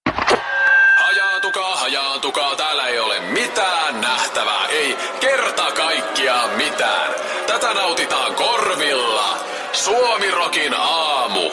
Hajaantukaa, 0.98 1.76
hajaantukaa, 1.78 2.56
täällä 2.56 2.88
ei 2.88 3.00
ole 3.00 3.20
mitään 3.20 4.02
nähtävää. 4.02 4.66
ei 4.70 4.98
kerta 5.20 5.72
kaikkiaan 5.72 6.50
mitään. 6.58 7.12
Tätä 7.48 7.74
nautitaan 7.74 8.34
korvilla. 8.36 9.38
Suomirokin 9.72 10.74
aamu. 10.78 11.52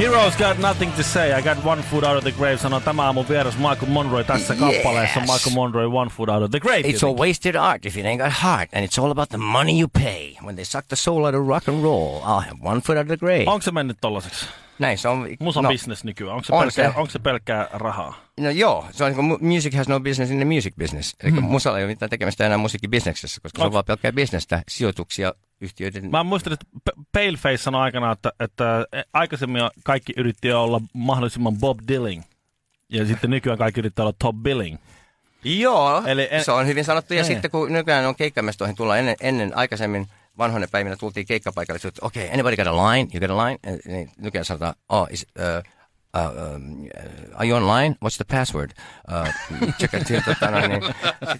Heroes 0.00 0.36
got 0.36 0.58
nothing 0.58 0.92
to 0.92 1.02
say. 1.02 1.32
I 1.38 1.42
got 1.42 1.64
one 1.64 1.82
foot 1.82 2.04
out 2.04 2.16
of 2.16 2.24
the 2.24 2.32
grave. 2.32 2.56
Sanoo 2.56 2.80
tämä 2.80 3.02
aamun 3.02 3.28
vieras 3.28 3.58
Michael 3.58 3.86
Monroe 3.92 4.24
tässä 4.24 4.54
Yes. 4.54 4.76
kappaleessa. 4.76 5.20
Michael 5.20 5.54
Monroe, 5.54 5.86
one 5.86 6.10
foot 6.10 6.28
out 6.28 6.42
of 6.42 6.50
the 6.50 6.60
grave. 6.60 6.88
It's 6.88 7.06
all 7.06 7.16
wasted 7.18 7.54
art 7.56 7.86
if 7.86 7.96
it 7.96 8.06
ain't 8.06 8.22
got 8.22 8.32
heart, 8.42 8.68
and 8.72 8.84
it's 8.84 8.98
all 8.98 9.10
about 9.10 9.28
the 9.28 9.38
money 9.38 9.78
you 9.80 9.88
pay. 9.88 10.36
When 10.42 10.56
they 10.56 10.64
suck 10.64 10.86
the 10.88 10.96
soul 10.96 11.26
out 11.26 11.34
of 11.34 11.46
rock 11.46 11.68
and 11.68 11.82
roll, 11.82 12.22
I'll 12.24 12.40
have 12.40 12.58
one 12.62 12.80
foot 12.80 12.96
out 12.98 13.02
of 13.02 13.08
the 13.08 13.16
grave. 13.16 13.44
Onko 13.46 13.62
se 13.62 13.70
mennyt 13.70 13.98
tollaseksi? 14.00 14.46
Näin 14.80 14.98
se 14.98 15.08
on. 15.08 15.28
Musan 15.40 15.64
no, 15.64 15.70
business 15.70 16.04
nykyään. 16.04 16.34
Onko 16.34 16.44
se, 16.44 16.52
on 16.52 16.60
pelkkää, 16.60 16.92
se. 16.92 16.98
onko 16.98 17.10
se 17.10 17.18
pelkkää 17.18 17.68
rahaa? 17.72 18.14
No 18.40 18.50
joo, 18.50 18.86
se 18.90 19.04
on 19.04 19.12
niin 19.12 19.28
kuin 19.28 19.44
music 19.48 19.74
has 19.74 19.88
no 19.88 20.00
business 20.00 20.30
in 20.32 20.36
the 20.38 20.44
music 20.44 20.74
business. 20.78 21.16
Eli 21.22 21.30
Hmm. 21.32 21.44
musalla 21.44 21.78
ei 21.78 21.84
ole 21.84 21.92
mitään 21.92 22.10
tekemistä 22.10 22.46
enää 22.46 22.58
musiikkibisneksessä, 22.58 23.40
koska 23.40 23.58
se 23.62 23.66
on 23.66 23.72
vaan 23.72 23.84
pelkkää 23.84 24.12
bisnestä, 24.12 24.62
sijoituksia, 24.68 25.34
yhtiöiden... 25.60 26.10
Mä 26.10 26.24
muistan, 26.24 26.52
että 26.52 26.66
Paleface 27.12 27.56
sanoi 27.56 27.82
aikana, 27.82 28.12
että, 28.12 28.32
että 28.40 28.86
aikaisemmin 29.12 29.62
kaikki 29.84 30.12
yritti 30.16 30.52
olla 30.52 30.80
mahdollisimman 30.92 31.56
Bob 31.56 31.78
Dylan. 31.88 32.24
Ja 32.88 33.06
sitten 33.06 33.30
nykyään 33.30 33.58
kaikki 33.58 33.80
yrittää 33.80 34.02
olla 34.02 34.14
Top 34.18 34.36
Billing. 34.36 34.78
Joo, 35.44 36.02
Eli 36.06 36.28
en- 36.30 36.44
se 36.44 36.52
on 36.52 36.66
hyvin 36.66 36.84
sanottu. 36.84 37.14
Ja 37.14 37.22
Niin. 37.22 37.26
sitten 37.32 37.50
kun 37.50 37.72
nykyään 37.72 38.06
on 38.06 38.14
keikkamestoihin 38.16 38.76
tulla 38.76 38.96
ennen, 38.96 39.16
ennen 39.20 39.56
aikaisemmin 39.56 40.06
vanhoina 40.38 40.66
päivinä 40.70 40.96
tultiin 40.96 41.26
keikkapaikalle, 41.26 41.80
että 41.88 42.06
okei, 42.06 42.24
okay, 42.24 42.34
anybody 42.34 42.56
got 42.56 42.66
a 42.66 42.76
line? 42.90 43.08
You 43.14 43.20
got 43.20 43.30
a 43.38 43.44
line? 43.44 43.58
Eh, 43.64 43.78
Niin 43.84 44.10
nykyään 44.18 44.44
sanotaan, 44.44 44.74
oh, 44.88 45.06
is, 45.10 45.26
uh, 45.38 45.62
uh, 46.22 46.54
um, 46.54 46.88
are 47.34 47.48
you 47.48 47.56
online? 47.56 47.96
What's 48.04 48.16
the 48.16 48.36
password? 48.36 48.70
Uh, 49.08 49.28
check 49.78 49.94
out, 49.94 50.02
tota, 50.24 50.50
no, 50.50 50.66
niin. 50.66 50.82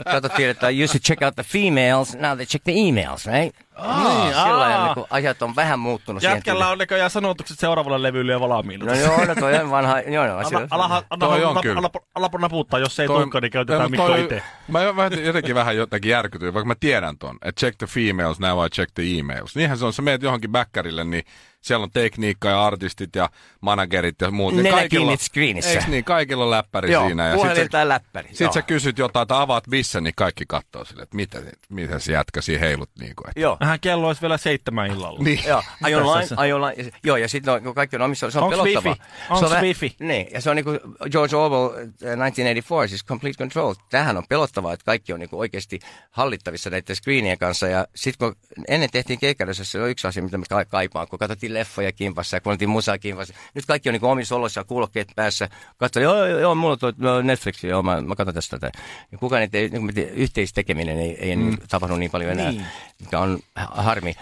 Katsottiin, 0.05 0.49
että 0.51 0.69
I 0.69 0.85
used 0.85 1.01
to 1.01 1.05
check 1.07 1.23
out 1.23 1.35
the 1.35 1.43
females, 1.45 2.15
now 2.15 2.37
they 2.37 2.47
check 2.47 2.65
the 2.65 2.73
emails, 2.73 3.27
right? 3.27 3.57
Niin, 3.83 4.27
Sillä 4.29 4.43
aa. 4.43 4.59
lailla 4.59 4.95
niin 4.95 5.07
ajat 5.11 5.43
on 5.43 5.57
vähän 5.57 5.79
muuttunut 5.79 6.23
Jätkällä 6.23 6.69
on 6.69 6.79
näköjään 6.79 7.11
sanotukset 7.11 7.59
seuraavalle 7.59 8.03
levylle 8.03 8.33
jo 8.33 8.41
valmiina. 8.41 8.85
No 8.87 8.95
joo, 8.95 9.25
no 9.25 9.35
toi 9.35 9.55
on 9.59 9.71
vanha, 9.71 10.01
joo, 10.01 10.27
no, 10.27 10.33
Ala, 10.33 10.41
asia- 10.43 10.67
ala, 10.71 10.85
ala, 10.85 11.05
Toi 11.19 11.45
on 11.45 11.51
ala, 11.51 11.63
kyllä. 11.63 11.79
ala, 11.79 11.91
ala, 12.15 12.27
ala 12.33 12.39
naputtaa, 12.39 12.81
jos 12.81 13.01
ei 13.01 13.07
Toi- 13.07 13.17
tulekaan, 13.21 13.43
niin 13.43 13.51
käytetään 13.53 13.91
Mikko 13.91 14.15
itse. 14.17 14.43
Mä 14.69 14.81
jotenkin 15.25 15.55
vähän 15.55 15.77
jotenkin 15.77 16.11
järkytyin, 16.11 16.55
vaikka 16.55 16.69
mä 16.69 16.75
tiedän 16.81 17.19
ton, 17.19 17.39
että 17.43 17.61
check 17.61 17.79
the 17.79 17.87
females, 17.87 18.41
now 18.41 18.67
I 18.67 18.69
check 18.71 18.93
the 18.95 19.03
emails. 19.19 19.57
Niinhän 19.57 19.79
se 19.79 19.85
on, 19.85 19.93
sä 19.93 20.03
meet 20.03 20.23
johonkin 20.23 20.53
bäkkärille, 20.53 21.05
niin 21.05 21.25
siellä 21.61 21.85
on 21.85 21.91
tekniikka 21.91 22.49
ja 22.49 22.67
artistit 22.67 23.17
ja 23.17 23.29
managerit 23.61 24.21
ja 24.21 24.31
muut. 24.31 24.55
Niin 24.55 24.75
kaikilla- 24.75 25.17
screenissä. 25.17 25.71
Eiks 25.71 25.87
niin, 25.87 26.05
kaikilla 26.05 26.45
on 26.45 26.51
läppäri 26.51 26.93
Joo, 26.93 27.07
siinä. 27.07 27.29
Ja 27.29 27.35
puhelin 27.35 27.57
sit 27.57 27.65
sä, 27.65 27.69
tai 27.71 27.89
läppäri. 27.89 28.29
sit 28.29 28.41
joo. 28.41 28.53
sä 28.53 28.63
kysyt 28.63 28.99
jotain, 28.99 29.23
että 29.23 29.41
avaat 29.41 29.67
missä, 29.67 30.01
niin 30.01 30.15
kaikki 30.17 30.45
katsoo 30.49 30.85
sille, 30.85 31.03
että 31.03 31.17
mitä, 31.17 31.39
mitä 31.69 31.99
se 31.99 32.13
jätkä 32.13 32.41
siinä 32.41 32.61
heilut. 32.61 32.91
Niin 33.01 33.17
kuin, 33.17 33.29
että. 33.31 33.41
Joo. 33.41 33.57
Vähän 33.71 33.81
kello 33.81 34.07
olisi 34.07 34.23
vielä 34.23 34.39
seitsemän 34.39 34.87
illalla. 34.91 35.19
Niin. 35.23 35.41
Joo, 35.47 35.63
I 35.89 35.95
online. 35.95 36.75
Ja 36.77 36.85
se- 36.85 36.91
Joo, 37.05 37.17
ja 37.17 37.29
sitten 37.29 37.65
no, 37.65 37.75
kaikki 37.75 37.97
on 37.97 38.03
omissa, 38.03 38.31
se 38.31 38.39
on 38.39 38.45
Onks 38.45 38.57
pelottavaa. 38.57 38.93
wifi? 38.93 39.03
Onks 39.31 39.49
se 39.51 39.57
on 39.57 39.63
wifi? 39.63 39.97
Niin, 40.01 40.27
ja 40.33 40.41
se 40.41 40.51
on 40.51 40.57
niin 40.57 40.65
kuin 40.65 40.81
George 41.11 41.37
Orwell 41.37 41.65
äh, 41.67 41.73
1984, 41.73 42.89
siis 42.89 43.05
complete 43.05 43.39
control. 43.39 43.75
Tämähän 43.91 44.17
on 44.17 44.23
pelottavaa, 44.29 44.73
että 44.73 44.85
kaikki 44.85 45.13
on 45.13 45.21
niin 45.21 45.31
kuin 45.31 45.41
oikeasti 45.41 45.81
hallittavissa 46.11 46.71
näiden 46.71 46.97
screenien 46.97 47.39
kanssa. 47.39 47.69
Ja 47.69 47.87
sitten 47.95 48.29
kun 48.29 48.37
ennen 48.69 48.91
tehtiin 48.93 49.19
keikkaudessa, 49.19 49.65
se 49.65 49.83
on 49.83 49.91
yksi 49.91 50.07
asia, 50.07 50.23
mitä 50.23 50.39
ka- 50.49 50.65
kaipaan, 50.65 51.09
kun 51.09 51.19
katsottiin 51.19 51.55
leffoja 51.55 51.93
kimpassa 51.93 52.37
ja 52.37 52.41
kuunneltiin 52.41 52.69
musaa 52.71 52.99
kimpassa. 52.99 53.35
Nyt 53.55 53.67
kaikki 53.67 53.89
on 53.89 53.93
niin 53.93 54.01
kuin 54.01 54.11
omissa 54.11 54.37
oloissa 54.37 54.61
ja 54.61 54.65
kuulokkeet 54.65 55.09
päässä. 55.17 55.49
Katsoin, 55.77 56.05
joo, 56.05 56.27
joo, 56.27 56.39
joo, 56.39 56.55
mulla 56.55 56.73
on 56.73 56.79
toi 56.79 56.93
no, 56.97 57.23
Netflix, 57.23 57.65
joo, 57.65 57.83
mä, 57.83 58.01
mä 58.01 58.17
katson 58.17 58.35
tästä 58.35 58.59
tätä. 58.59 58.79
Ja 59.13 59.19
kukaan 59.19 59.43
ei, 59.43 59.49
niin 59.69 59.71
kuin, 59.71 59.97
yhteistekeminen 59.99 60.99
ei, 60.99 61.17
ei 61.21 61.37
mm. 61.37 61.57
tapahdu 61.69 61.97
niin 61.97 62.11
paljon 62.11 62.31
enää, 62.31 62.51
Niin. 62.53 62.67
Mikä 63.01 63.19
on 63.19 63.39
ha- 63.57 63.83
harmi. 63.83 64.15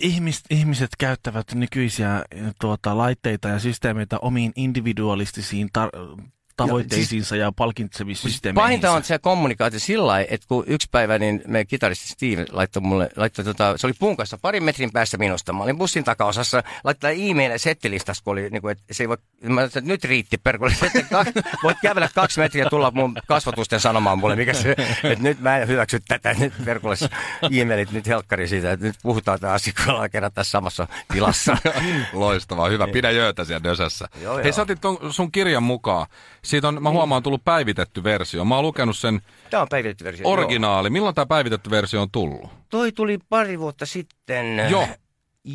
Ihmis, 0.00 0.42
ihmiset 0.50 0.90
käyttävät 0.98 1.46
nykyisiä 1.54 2.24
eh, 2.30 2.42
tuota, 2.60 2.96
laitteita 2.98 3.48
ja 3.48 3.58
systeemeitä 3.58 4.18
omiin 4.18 4.52
individualistisiin 4.56 5.68
tar- 5.78 6.22
tavoitteisiinsa 6.56 7.36
ja 7.36 7.52
palkitsemissysteemeihin. 7.52 8.64
Pahinta 8.64 8.92
on 8.92 9.04
se 9.04 9.18
kommunikaatio 9.18 9.80
sillä 9.80 10.06
lailla, 10.06 10.28
että 10.30 10.46
kun 10.48 10.64
yksi 10.66 10.88
päivä 10.90 11.18
niin 11.18 11.42
me 11.48 11.64
kitaristi 11.64 12.08
Steve 12.08 12.46
laittoi 12.52 12.82
mulle, 12.82 13.10
laittoi 13.16 13.44
tota, 13.44 13.78
se 13.78 13.86
oli 13.86 13.94
punkassa 13.98 14.38
parin 14.42 14.64
metrin 14.64 14.92
päässä 14.92 15.16
minusta. 15.16 15.52
Mä 15.52 15.62
olin 15.62 15.78
bussin 15.78 16.04
takaosassa, 16.04 16.62
laittaa 16.84 17.10
e-mail 17.10 17.58
settilistassa, 17.58 18.24
kun 18.24 18.32
oli, 18.32 18.50
niin 18.50 18.62
kuin, 18.62 18.72
että 18.72 18.94
se 18.94 19.02
ei 19.02 19.08
voi, 19.08 19.16
mä 19.42 19.48
sanoin, 19.48 19.66
että 19.66 19.80
nyt 19.80 20.04
riitti 20.04 20.38
perkulle. 20.38 20.74
Kaksi, 21.10 21.32
voit 21.62 21.76
kävellä 21.82 22.08
kaksi 22.14 22.40
metriä 22.40 22.64
ja 22.64 22.70
tulla 22.70 22.90
mun 22.90 23.16
kasvatusten 23.28 23.80
sanomaan 23.80 24.18
mulle, 24.18 24.36
mikä 24.36 24.52
se, 24.52 24.70
että 25.04 25.22
nyt 25.22 25.40
mä 25.40 25.58
en 25.58 25.68
hyväksy 25.68 26.00
tätä, 26.08 26.34
nyt 26.38 26.52
perkulle 26.64 26.96
e-mailit, 27.60 27.92
nyt 27.92 28.06
helkkari 28.06 28.48
siitä, 28.48 28.72
että 28.72 28.86
nyt 28.86 28.96
puhutaan 29.02 29.40
tämä 29.40 29.52
asia, 29.52 29.72
kun 29.76 29.94
ollaan 29.94 30.10
kerran 30.10 30.32
tässä 30.32 30.50
samassa 30.50 30.88
tilassa. 31.12 31.56
Loistavaa, 32.12 32.68
hyvä. 32.68 32.88
Pidä 32.88 33.10
jöötä 33.10 33.44
siellä 33.44 33.64
dösässä. 33.64 34.08
Niin. 34.14 34.24
Joo, 34.24 34.36
Hei, 34.36 34.44
joo. 34.44 34.52
sä 34.52 34.62
otit 34.62 34.80
ton 34.80 35.12
sun 35.12 35.32
kirjan 35.32 35.62
mukaan. 35.62 36.06
Siitä 36.44 36.68
on, 36.68 36.82
mä 36.82 36.90
huomaan, 36.90 37.16
on 37.16 37.22
tullut 37.22 37.44
päivitetty 37.44 38.04
versio. 38.04 38.44
Mä 38.44 38.54
oon 38.54 38.64
lukenut 38.64 38.96
sen 38.96 39.20
Tämä 39.50 39.60
on 39.60 39.68
päivitetty 39.70 40.04
versio. 40.04 40.22
joo. 40.24 40.32
originaali. 40.32 40.90
Milloin 40.90 41.14
tämä 41.14 41.26
päivitetty 41.26 41.70
versio 41.70 42.02
on 42.02 42.10
tullut? 42.10 42.50
Toi 42.70 42.92
tuli 42.92 43.18
pari 43.28 43.58
vuotta 43.58 43.86
sitten. 43.86 44.58
Joo. 44.70 44.88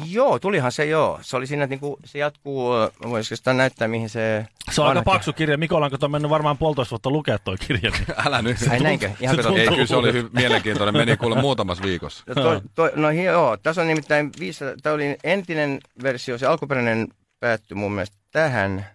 Joo, 0.10 0.40
tulihan 0.40 0.72
se 0.72 0.86
joo. 0.86 1.20
Se 1.22 1.38
oli 1.38 1.48
siinä, 1.48 1.64
että 1.64 1.72
niinku, 1.74 2.00
se 2.06 2.20
jatkuu, 2.20 2.72
voisiko 3.10 3.36
sitä 3.36 3.54
näyttää, 3.54 3.88
mihin 3.88 4.10
se... 4.10 4.46
Se 4.72 4.82
on 4.82 4.88
aika 4.88 5.02
paksu 5.02 5.34
kirja. 5.34 5.58
Mikola 5.58 5.90
on 6.02 6.12
mennyt 6.12 6.30
varmaan 6.32 6.58
puolitoista 6.58 6.92
vuotta 6.92 7.10
lukea 7.10 7.40
toi 7.40 7.58
kirja. 7.68 7.92
Niin. 7.92 8.06
Älä 8.26 8.42
nyt. 8.42 8.58
Ai 8.70 8.80
näinkö? 8.80 9.10
Ihan 9.20 9.36
Se. 9.36 9.50
Ei, 9.50 9.68
kyllä 9.68 9.86
se 9.86 9.96
oli 9.96 10.12
hy- 10.12 10.30
mielenkiintoinen. 10.34 10.98
Meni 10.98 11.18
kuule 11.18 11.42
muutamassa 11.42 11.84
viikossa. 11.84 12.24
No, 12.28 12.34
toi, 12.36 12.62
toi, 12.76 12.92
no 12.96 13.10
hi- 13.10 13.24
joo, 13.24 13.58
tässä 13.58 13.82
on 13.82 13.88
nimittäin 13.88 14.30
500, 14.40 14.76
tämä 14.84 14.96
oli 14.96 15.18
entinen 15.24 15.80
versio, 16.04 16.38
se 16.38 16.46
alkuperäinen 16.46 17.08
päättyi 17.40 17.76
mun 17.76 17.92
mielestä 17.92 18.18
tähän, 18.32 18.86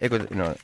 eikö, 0.00 0.26
no, 0.34 0.54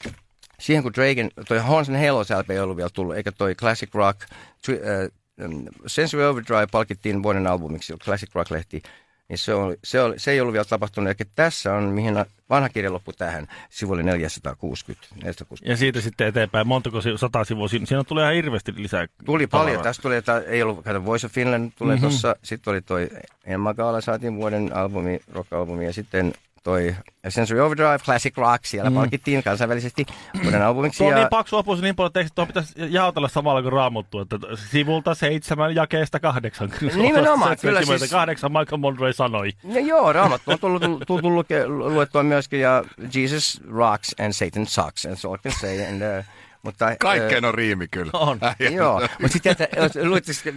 siihen 0.65 0.83
kun 0.83 0.93
Dragon, 0.93 1.31
toi 1.49 1.59
Horns 1.59 1.89
and 1.89 2.07
Halos 2.07 2.31
LP 2.31 2.51
ei 2.51 2.59
ollut 2.59 2.77
vielä 2.77 2.91
tullut, 2.93 3.17
eikä 3.17 3.33
toi 3.33 3.55
Classic 3.55 3.95
Rock, 3.95 4.21
tri, 4.65 4.75
äh, 4.75 5.47
um, 5.51 5.65
Sensory 5.87 6.25
Overdrive 6.25 6.67
palkittiin 6.67 7.23
vuoden 7.23 7.47
albumiksi, 7.47 7.95
Classic 8.05 8.35
Rock-lehti, 8.35 8.83
niin 9.29 9.39
se, 9.39 9.55
oli, 9.55 9.77
se, 9.85 10.01
oli, 10.01 10.19
se 10.19 10.31
ei 10.31 10.41
ollut 10.41 10.53
vielä 10.53 10.65
tapahtunut, 10.65 11.09
eikä 11.09 11.25
tässä 11.37 11.75
on, 11.75 11.85
mihin 11.85 12.15
vanha 12.51 12.69
kirja 12.69 12.93
loppui 12.93 13.15
tähän, 13.15 13.49
sivulle 13.71 14.03
460, 14.03 15.07
460. 15.15 15.73
Ja 15.73 15.77
siitä 15.77 16.01
sitten 16.01 16.27
eteenpäin. 16.27 16.67
Montako 16.67 17.01
sata 17.17 17.45
sivua? 17.45 17.69
Siinä, 17.69 18.05
tulee 18.05 18.25
ihan 18.25 18.35
hirveästi 18.35 18.75
lisää. 18.77 19.07
Tuli 19.25 19.47
tavaraa. 19.47 19.67
paljon. 19.67 19.83
Tästä 19.83 20.03
tuli, 20.03 20.17
että 20.17 20.39
ei 20.39 20.63
ollut, 20.63 20.85
kato, 20.85 21.05
Voice 21.05 21.27
of 21.27 21.33
Finland 21.33 21.73
tulee 21.79 21.97
mm-hmm. 21.97 22.09
tuossa. 22.09 22.37
Sitten 22.43 22.71
oli 22.71 22.81
toi 22.81 23.11
Emma 23.45 23.75
Gaala 23.75 24.01
saatiin 24.01 24.37
vuoden 24.37 24.77
albumi, 24.77 25.21
rock-albumi. 25.33 25.85
Ja 25.85 25.93
sitten 25.93 26.33
toi 26.65 26.97
Sensory 27.29 27.61
Overdrive, 27.61 27.99
Classic 27.99 28.37
Rock, 28.37 28.65
siellä 28.65 28.91
mm. 28.91 28.97
palkittiin 28.97 29.43
kansainvälisesti 29.43 30.07
vuoden 30.43 30.63
albumiksi. 30.63 30.99
Tuo 30.99 31.07
on 31.07 31.13
ja, 31.13 31.19
niin 31.19 31.29
paksu 31.29 31.57
opus 31.57 31.81
niin 31.83 31.97
paljon 31.97 32.13
tekstiä, 32.13 32.35
tuohon 32.35 32.47
pitäisi 32.47 32.73
jaotella 32.77 33.29
samalla 33.29 33.63
kuin 33.63 33.73
raamuttu, 33.73 34.21
että 34.21 34.39
sivulta 34.71 35.15
seitsemän 35.15 35.75
jakeesta 35.75 36.21
kahdeksan. 36.21 36.73
Nimenomaan, 36.95 37.57
kyllä 37.61 37.83
siis- 37.83 38.11
Kahdeksan 38.11 38.53
Michael 38.53 38.79
Monroe 38.79 39.13
sanoi. 39.13 39.51
ja 39.65 39.81
joo, 39.81 40.13
Raamattu 40.13 40.51
on 40.51 40.59
tullut, 40.59 40.83
tullut, 40.83 41.03
tullut 41.07 41.47
luettua 41.69 42.23
myöskin. 42.23 42.61
Ja 42.61 42.85
Jesus 43.15 43.61
rocks 43.71 44.15
and 44.21 44.33
Satan 44.33 44.67
sucks. 44.67 45.07
And 45.07 45.17
so 45.17 45.35
I 45.35 45.39
can 45.39 45.53
say. 45.61 45.87
And, 45.87 46.03
uh, 46.19 46.25
mutta, 46.63 46.97
Kaikkeen 47.01 47.45
on 47.45 47.55
riimi 47.55 47.89
kyllä. 47.89 48.11
On. 48.13 48.39
äh, 48.45 48.57
Joo, 48.73 49.01
mutta 49.21 49.33
sitten 49.33 49.53
että 49.53 50.01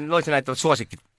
luitko 0.07 0.31
näitä 0.31 0.55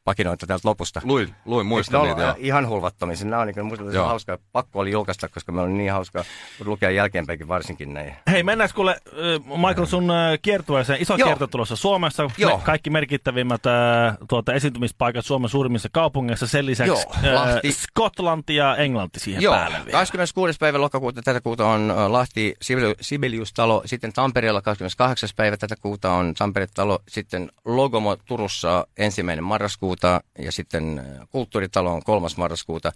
suosikkipakinoita 0.09 0.47
täältä 0.47 0.69
lopusta? 0.69 1.01
Luin, 1.05 1.35
luin 1.45 1.67
muistan 1.67 2.03
niitä. 2.03 2.23
joo. 2.23 2.35
ihan 2.39 2.69
hulvattomia. 2.69 3.17
Nämä 3.25 3.43
on 3.43 3.47
niin, 3.49 3.67
musta 3.67 3.85
se 3.91 3.97
Joo. 3.97 4.05
on 4.05 4.09
hauskaa. 4.09 4.39
Pakko 4.53 4.79
oli 4.81 4.91
julkaista, 4.91 5.29
koska 5.29 5.53
me 5.53 5.61
oli 5.61 5.73
niin 5.73 5.93
hauskaa 5.93 6.25
lukea 6.65 6.91
jälkeenpäinkin 6.91 7.49
varsinkin 7.49 7.95
näin. 7.95 8.15
Hei, 8.31 8.43
mennään 8.43 8.71
kuule, 8.75 8.91
äh, 8.91 9.59
Michael, 9.59 9.87
sun 9.87 10.11
äh, 10.11 10.39
kiertueeseen. 10.43 11.03
Iso 11.03 11.17
Joo. 11.17 11.27
kierto 11.27 11.47
tulossa 11.47 11.77
Suomessa. 11.77 12.31
Joo. 12.39 12.57
Me, 12.57 12.63
kaikki 12.65 12.91
merkittävimmät 12.91 13.67
äh, 13.67 14.19
tuota, 14.29 14.53
esiintymispaikat 14.55 15.27
Suomen 15.27 15.51
suurimmissa 15.51 15.89
kaupungeissa. 15.93 16.47
Sen 16.47 16.67
lisäksi 16.67 16.91
Joo, 16.93 17.13
äh, 17.25 17.35
Lahti. 17.35 17.73
Skotlanti 17.73 18.55
ja 18.57 18.77
Englanti 18.77 19.21
siihen 19.21 19.43
Joo, 19.43 19.55
päälle 19.55 19.79
vielä. 19.79 19.91
26. 19.91 20.59
päivä 20.59 20.81
lokakuuta 20.81 21.23
tätä 21.23 21.41
kuuta 21.41 21.67
on 21.67 21.95
Lahti 22.09 22.55
Sibelius- 22.65 22.97
Sibelius-talo, 23.01 23.83
sitten 23.85 24.13
Tampereella 24.13 24.63
28. 24.63 25.29
päivä 25.37 25.57
tätä 25.57 25.75
kuuta 25.81 26.13
on 26.13 26.35
Tampere-talo, 26.35 26.99
sitten 27.09 27.51
Logomo 27.65 28.17
Turussa 28.17 28.87
ensimmäinen 28.97 29.45
marraskuuta 29.45 29.98
ja 30.39 30.53
sitten 30.53 30.99
ö, 30.99 31.27
Kulttuuritalo 31.31 31.93
on 31.93 32.03
kolmas 32.03 32.37
marraskuuta. 32.37 32.93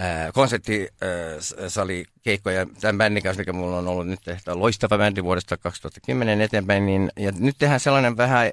Äh, 0.00 0.32
konserttisali 0.34 2.04
keikkoja 2.22 2.66
tämän 2.80 2.98
bändin 2.98 3.22
kanssa, 3.22 3.40
mikä 3.40 3.52
mulla 3.52 3.78
on 3.78 3.88
ollut 3.88 4.06
nyt 4.06 4.20
tehtävä 4.24 4.58
loistava 4.58 4.98
bändi 4.98 5.24
vuodesta 5.24 5.56
2010 5.56 6.40
eteenpäin, 6.40 6.86
niin, 6.86 7.10
ja 7.18 7.32
nyt 7.38 7.56
tehdään 7.58 7.80
sellainen 7.80 8.16
vähän 8.16 8.46
äh, 8.46 8.52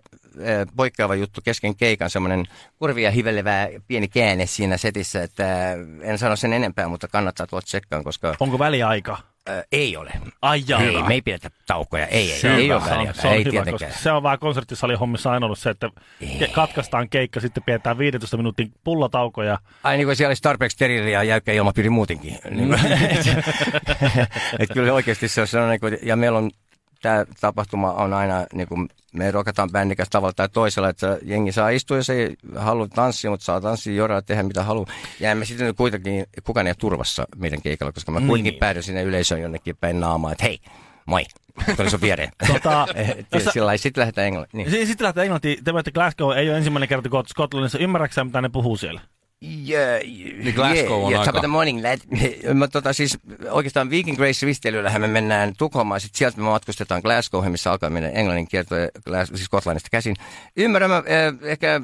poikkeava 0.75 1.15
juttu 1.15 1.41
kesken 1.43 1.75
keikan, 1.75 2.09
semmoinen 2.09 2.45
kurvia 2.79 3.11
hivelevää 3.11 3.67
pieni 3.87 4.07
käänne 4.07 4.45
siinä 4.45 4.77
setissä, 4.77 5.23
että 5.23 5.71
äh, 5.71 5.77
en 6.01 6.17
sano 6.17 6.35
sen 6.35 6.53
enempää, 6.53 6.87
mutta 6.87 7.07
kannattaa 7.07 7.47
tuoda 7.47 7.65
tsekkaan, 7.65 8.03
koska 8.03 8.35
Onko 8.39 8.59
väliaika? 8.59 9.17
Äh, 9.49 9.63
ei 9.71 9.97
ole. 9.97 10.11
Ai 10.41 10.63
jaa. 10.67 10.81
Ei, 10.81 11.03
me 11.03 11.13
ei 11.13 11.21
pidetä 11.21 11.49
taukoja. 11.67 12.05
Ei, 12.07 12.31
ei, 12.33 12.39
ei 12.51 12.71
ole 12.71 12.81
Se 12.81 12.85
on- 12.91 12.97
väliä. 12.97 13.13
Se 13.13 13.27
on 13.27 13.33
ei 13.33 13.39
hyvä, 13.39 13.51
tietenkään. 13.51 13.89
koska 13.91 14.03
se 14.03 14.11
on 14.11 14.23
vähän 14.23 14.39
konserttisalihommissa 14.39 15.31
aina 15.31 15.45
ollut 15.45 15.59
se, 15.59 15.69
että 15.69 15.89
ke- 16.23 16.51
katkaistaan 16.51 17.09
keikka, 17.09 17.39
sitten 17.39 17.63
pidetään 17.63 17.97
15 17.97 18.37
minuutin 18.37 18.71
pullatauko 18.83 19.43
ja 19.43 19.59
Ai 19.83 19.97
niin 19.97 20.07
kuin 20.07 20.15
siellä 20.15 20.29
olisi 20.29 20.41
tarpeeksi 20.43 20.75
steriili 20.75 21.11
ja 21.11 21.23
jäykkä 21.23 21.53
ilmapiiri 21.53 21.89
muutenkin. 21.89 22.37
Niin 22.49 22.67
kuin, 22.67 22.79
et 24.59 24.69
kyllä 24.73 24.93
oikeasti 24.93 25.27
se 25.27 25.41
on 25.41 25.47
sellainen, 25.47 25.79
ja 26.03 26.15
meillä 26.15 26.37
on 26.37 26.51
tämä 27.01 27.25
tapahtuma 27.41 27.93
on 27.93 28.13
aina, 28.13 28.45
niin 28.53 28.67
kuin, 28.67 28.89
me 29.13 29.31
rokataan 29.31 29.71
bändikäs 29.71 30.09
tavalla 30.09 30.33
tai 30.33 30.49
toisella, 30.49 30.89
että 30.89 31.17
jengi 31.21 31.51
saa 31.51 31.69
istua, 31.69 31.97
jos 31.97 32.09
ei 32.09 32.35
halua 32.55 32.87
tanssia, 32.87 33.29
mutta 33.31 33.43
saa 33.43 33.61
tanssia, 33.61 33.93
joraa, 33.93 34.21
tehdä 34.21 34.43
mitä 34.43 34.63
haluaa. 34.63 34.87
Ja 35.19 35.31
emme 35.31 35.45
sitten 35.45 35.75
kuitenkin, 35.75 36.25
kukaan 36.43 36.67
ei 36.67 36.71
ole 36.71 36.75
turvassa 36.79 37.25
meidän 37.35 37.61
keikalla, 37.61 37.91
koska 37.91 38.11
mä 38.11 38.19
kuitenkin 38.19 38.51
Niin. 38.51 38.59
päädyin 38.59 38.83
sinne 38.83 39.03
yleisöön 39.03 39.41
jonnekin 39.41 39.77
päin 39.77 39.99
naamaa, 39.99 40.31
että 40.31 40.43
hei, 40.43 40.59
moi, 41.05 41.23
tuli 41.77 41.89
sun 41.89 42.01
viereen. 42.01 42.31
Tota, 42.53 42.87
Tota, 43.31 43.51
Sillä 43.51 43.77
sitten 43.77 44.01
lähdetään 44.01 44.27
Englantiin. 44.27 44.57
Niin. 44.57 44.71
Si- 44.71 44.85
Sitten 44.85 45.05
lähtee 45.05 45.23
Englantiin. 45.23 45.63
Te 45.63 45.91
Glasgow, 45.93 46.31
ei 46.37 46.49
ole 46.49 46.57
ensimmäinen 46.57 46.89
kerta, 46.89 47.09
kun 47.09 47.17
olet 47.17 47.27
Skotlannissa. 47.27 47.79
Ymmärrätkö 47.79 48.23
mitä 48.23 48.41
ne 48.41 48.49
puhuu 48.49 48.77
siellä? 48.77 49.01
Yeah, 49.43 49.99
Niin 50.03 50.55
Glasgow 50.55 51.03
on 51.03 51.11
yeah, 51.11 51.27
aika- 51.27 51.47
morning, 51.47 51.81
lad. 51.83 51.99
Mä, 52.53 52.67
tota, 52.67 52.93
siis, 52.93 53.17
oikeastaan 53.51 53.89
Viking 53.89 54.17
Grace 54.17 54.45
risteilyllähän 54.45 55.01
me 55.01 55.07
mennään 55.07 55.53
Tukholmaan, 55.57 56.01
sitten 56.01 56.17
sieltä 56.17 56.37
me 56.37 56.43
matkustetaan 56.43 57.01
Glasgowhin, 57.01 57.51
missä 57.51 57.71
alkaa 57.71 57.89
meidän 57.89 58.11
englannin 58.13 58.47
kierto, 58.47 58.75
Glas- 59.09 59.27
siis 59.27 59.45
Skotlannista 59.45 59.89
käsin. 59.91 60.15
Ymmärrän 60.57 60.89
mä 60.89 61.03
eh, 61.05 61.33
ehkä, 61.51 61.81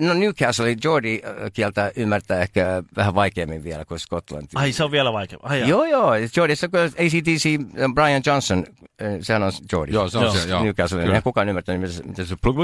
no 0.00 0.14
Newcastle, 0.14 0.74
Geordie 0.76 1.14
eh, 1.14 1.52
kieltä 1.52 1.92
ymmärtää 1.96 2.40
ehkä 2.40 2.82
vähän 2.96 3.14
vaikeammin 3.14 3.64
vielä 3.64 3.84
kuin 3.84 4.00
Skotlanti. 4.00 4.48
Ai, 4.54 4.72
se 4.72 4.84
on 4.84 4.90
vielä 4.90 5.12
vaikea. 5.12 5.38
Ai. 5.42 5.68
Joo, 5.68 5.84
joo. 5.84 6.10
Geordiassa 6.34 6.68
kun 6.68 6.80
ACDC, 6.80 7.46
eh, 7.46 7.60
Brian 7.94 8.22
Johnson, 8.26 8.66
eh, 8.98 9.18
sehän 9.20 9.42
on 9.42 9.52
Geordie. 9.70 9.94
Joo, 9.94 10.08
se 10.08 10.18
on 10.18 10.24
Joo. 10.24 10.34
se, 10.34 10.48
joo. 10.48 10.62
Newcastle, 10.64 11.20
kukaan 11.24 11.48
ymmärtänyt, 11.48 11.80
mitä 11.80 11.92
se, 11.92 12.02
mitä 12.02 12.24
se 12.24 12.36
plug 12.42 12.56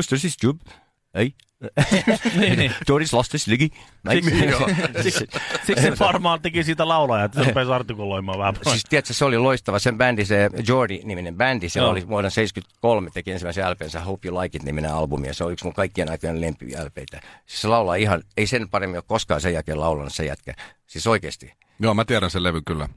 Ei. 1.14 1.34
niin, 2.40 2.58
niin. 2.58 2.70
Geordie's 2.70 3.12
lost 3.12 3.32
his 3.32 3.46
ligi. 3.46 3.70
Siksi, 4.12 4.30
siksi, 5.02 5.26
siksi 5.66 5.82
se 5.82 5.98
varmaan 5.98 6.42
teki 6.42 6.64
siitä 6.64 6.88
laulaja, 6.88 7.24
että 7.24 7.40
se 7.40 7.48
rupesi 7.48 7.72
artikuloimaan 7.72 8.38
vähän. 8.38 8.54
Siis 8.62 8.84
tiedätkö, 8.84 9.14
se 9.14 9.24
oli 9.24 9.38
loistava. 9.38 9.78
Sen 9.78 9.98
bändi, 9.98 10.24
se 10.24 10.50
Jordi-niminen 10.68 11.36
bändi, 11.36 11.68
se 11.68 11.82
oli 11.82 12.08
vuonna 12.08 12.30
73, 12.30 13.10
teki 13.10 13.30
ensimmäisen 13.30 13.70
LPnsä 13.70 14.00
Hope 14.00 14.28
You 14.28 14.40
Like 14.40 14.56
It-niminen 14.56 14.92
albumi, 14.92 15.26
ja 15.26 15.34
se 15.34 15.44
on 15.44 15.52
yksi 15.52 15.64
mun 15.64 15.74
kaikkien 15.74 16.10
aikojen 16.10 16.40
lempi 16.40 16.66
LPitä. 16.84 17.20
Siis 17.46 17.60
se 17.60 17.68
laulaa 17.68 17.94
ihan, 17.94 18.22
ei 18.36 18.46
sen 18.46 18.68
paremmin 18.68 18.96
ole 18.96 19.04
koskaan 19.06 19.40
sen 19.40 19.52
jälkeen 19.52 19.80
laulanut 19.80 20.14
se 20.14 20.24
jätkä. 20.24 20.54
Siis 20.86 21.06
oikeasti. 21.06 21.52
Joo, 21.78 21.94
mä 21.94 22.04
tiedän 22.04 22.30
sen 22.30 22.42
levy 22.42 22.62
kyllä. 22.66 22.88